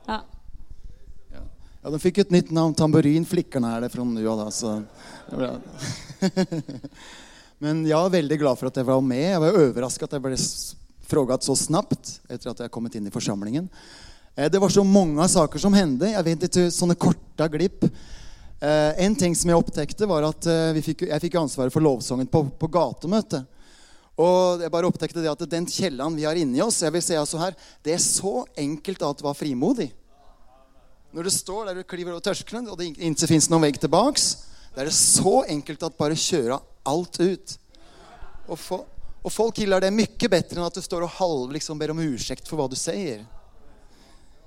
[0.05, 0.21] Ja.
[1.81, 4.29] Ja, de fick ett nytt namn, Tamburinflickorna är det från nu.
[4.29, 4.83] Alltså.
[7.57, 9.33] Men jag är väldigt glad för att jag var med.
[9.33, 10.37] Jag var överraskad att jag blev
[11.01, 13.69] frågad så snabbt efter att jag kommit in i församlingen.
[14.35, 16.11] Eh, det var så många saker som hände.
[16.11, 17.83] Jag vet inte, sådana korta glipp.
[18.61, 21.81] Eh, en ting som jag upptäckte var att eh, vi fick, jag fick ansvaret för
[21.81, 23.43] lovsången på, på gatumöte.
[24.15, 27.01] Och jag bara upptäckte det att den källan vi har inne i oss, jag vill
[27.01, 29.95] säga så här, det är så enkelt att vara frimodig.
[31.11, 34.37] När du står där du kliver över tröskeln och det inte finns någon väg tillbaks,
[34.75, 37.59] då är det så enkelt att bara köra allt ut.
[38.47, 38.85] Och, få,
[39.21, 41.99] och folk gillar det mycket bättre än att du står och halv liksom ber om
[41.99, 43.25] ursäkt för vad du säger.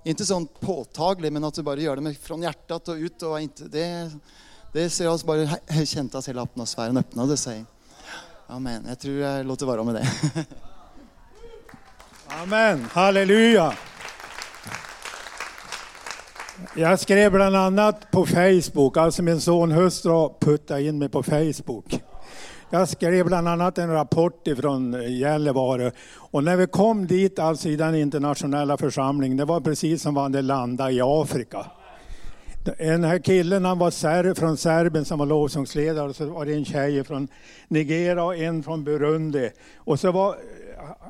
[0.04, 3.22] Inte sån påtaglig, men att du bara gör det med, från hjärtat och ut.
[3.22, 4.10] Och inte, det,
[4.72, 7.64] det ser jag bara jag kände att hela atmosfären öppnade sig.
[8.46, 8.84] Amen.
[8.88, 10.08] Jag tror jag låter vara med det.
[12.42, 13.76] Amen, halleluja.
[16.76, 22.02] Jag skrev bland annat på Facebook, alltså min son hustru puttade in mig på Facebook.
[22.74, 27.77] Jag skrev bland annat en rapport ifrån Gällivare och när vi kom dit, alltså i
[27.77, 31.66] den internationella församlingen, det var precis som om vi hade landat i Afrika.
[32.78, 36.55] Den här killen han var ser, från Serbien som var lovsångsledare och så var det
[36.55, 37.28] en tjej från
[37.69, 39.51] Nigeria och en från Burundi.
[39.77, 40.36] Och så var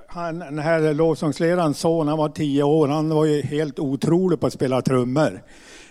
[0.08, 4.46] han, den här lovsångsledarens son, han var tio år, han var ju helt otrolig på
[4.46, 5.42] att spela trummor.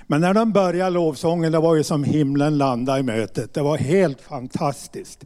[0.08, 3.54] Men när de började lovsången, det var ju som himlen landade i mötet.
[3.54, 5.26] Det var helt fantastiskt.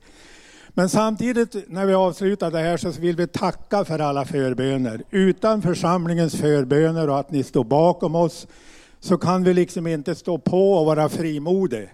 [0.78, 5.04] Men samtidigt när vi avslutar det här så vill vi tacka för alla förböner.
[5.10, 8.48] Utan församlingens förböner och att ni står bakom oss
[9.00, 11.90] så kan vi liksom inte stå på och vara frimodiga.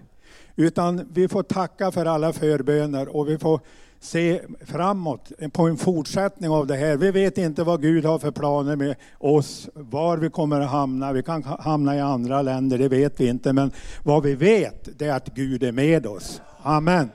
[0.55, 3.59] Utan vi får tacka för alla förböner och vi får
[3.99, 6.97] se framåt på en fortsättning av det här.
[6.97, 11.13] Vi vet inte vad Gud har för planer med oss, var vi kommer att hamna.
[11.13, 13.53] Vi kan hamna i andra länder, det vet vi inte.
[13.53, 13.71] Men
[14.03, 16.41] vad vi vet, det är att Gud är med oss.
[16.63, 17.09] Amen.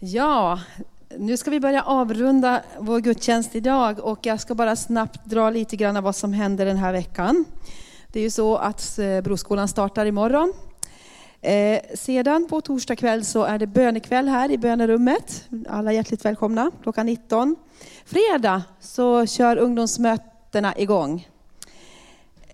[0.00, 0.60] Ja,
[1.16, 5.76] nu ska vi börja avrunda vår gudstjänst idag och jag ska bara snabbt dra lite
[5.76, 7.44] grann av vad som händer den här veckan.
[8.12, 10.52] Det är ju så att eh, Broskolan startar imorgon.
[11.40, 15.44] Eh, sedan på torsdag kväll så är det bönekväll här i bönerummet.
[15.68, 17.56] Alla hjärtligt välkomna klockan 19.
[18.04, 21.28] Fredag så kör ungdomsmötena igång.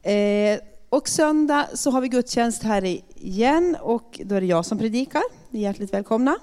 [0.03, 0.59] Eh,
[0.89, 2.85] och söndag så har vi gudstjänst här
[3.15, 5.23] igen och då är det jag som predikar.
[5.51, 6.37] Ni är hjärtligt välkomna.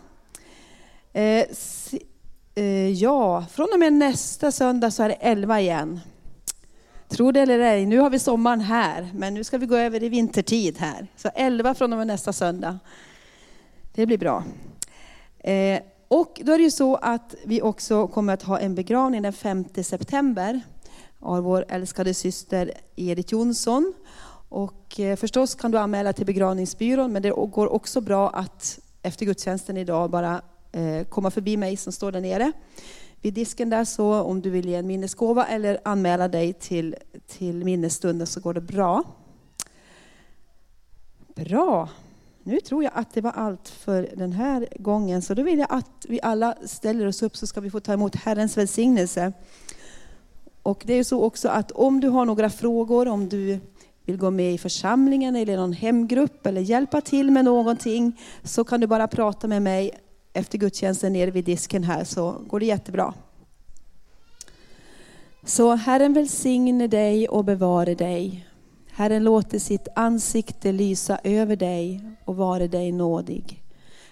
[1.14, 2.02] Eh, si,
[2.56, 6.00] eh, ja, från och med nästa söndag så är det 11 igen.
[7.10, 10.04] Tro det eller ej, nu har vi sommaren här, men nu ska vi gå över
[10.04, 11.08] i vintertid här.
[11.16, 12.80] Så 11 från och med nästa söndag.
[13.94, 14.44] Det blir bra.
[15.40, 19.22] Eh, och då är det ju så att vi också kommer att ha en begravning
[19.22, 20.62] den 5 september
[21.20, 23.94] av vår älskade syster Edith Jonsson.
[24.50, 29.26] Och eh, förstås kan du anmäla till begravningsbyrån, men det går också bra att efter
[29.26, 32.52] gudstjänsten idag bara Eh, komma förbi mig som står där nere
[33.22, 33.86] vid disken där.
[33.86, 36.96] Så om du vill ge en minnesgåva eller anmäla dig till,
[37.28, 39.04] till minnesstunden så går det bra.
[41.36, 41.90] Bra.
[42.44, 45.22] Nu tror jag att det var allt för den här gången.
[45.22, 47.94] Så då vill jag att vi alla ställer oss upp så ska vi få ta
[47.94, 49.34] emot Herrens välsignelse.
[50.64, 53.60] Och det är så också att om du har några frågor, om du
[54.06, 58.80] vill gå med i församlingen eller någon hemgrupp eller hjälpa till med någonting så kan
[58.80, 59.92] du bara prata med mig
[60.34, 63.14] efter gudstjänsten nere vid disken här så går det jättebra.
[65.44, 68.48] Så Herren välsigne dig och bevare dig.
[68.92, 73.64] Herren låter sitt ansikte lysa över dig och vare dig nådig.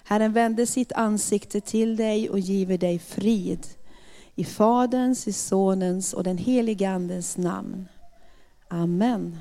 [0.04, 3.68] Herren vänder sitt ansikte till dig och giver dig frid.
[4.36, 7.88] I Faderns, i Sonens och den helige Andens namn.
[8.68, 9.38] Amen.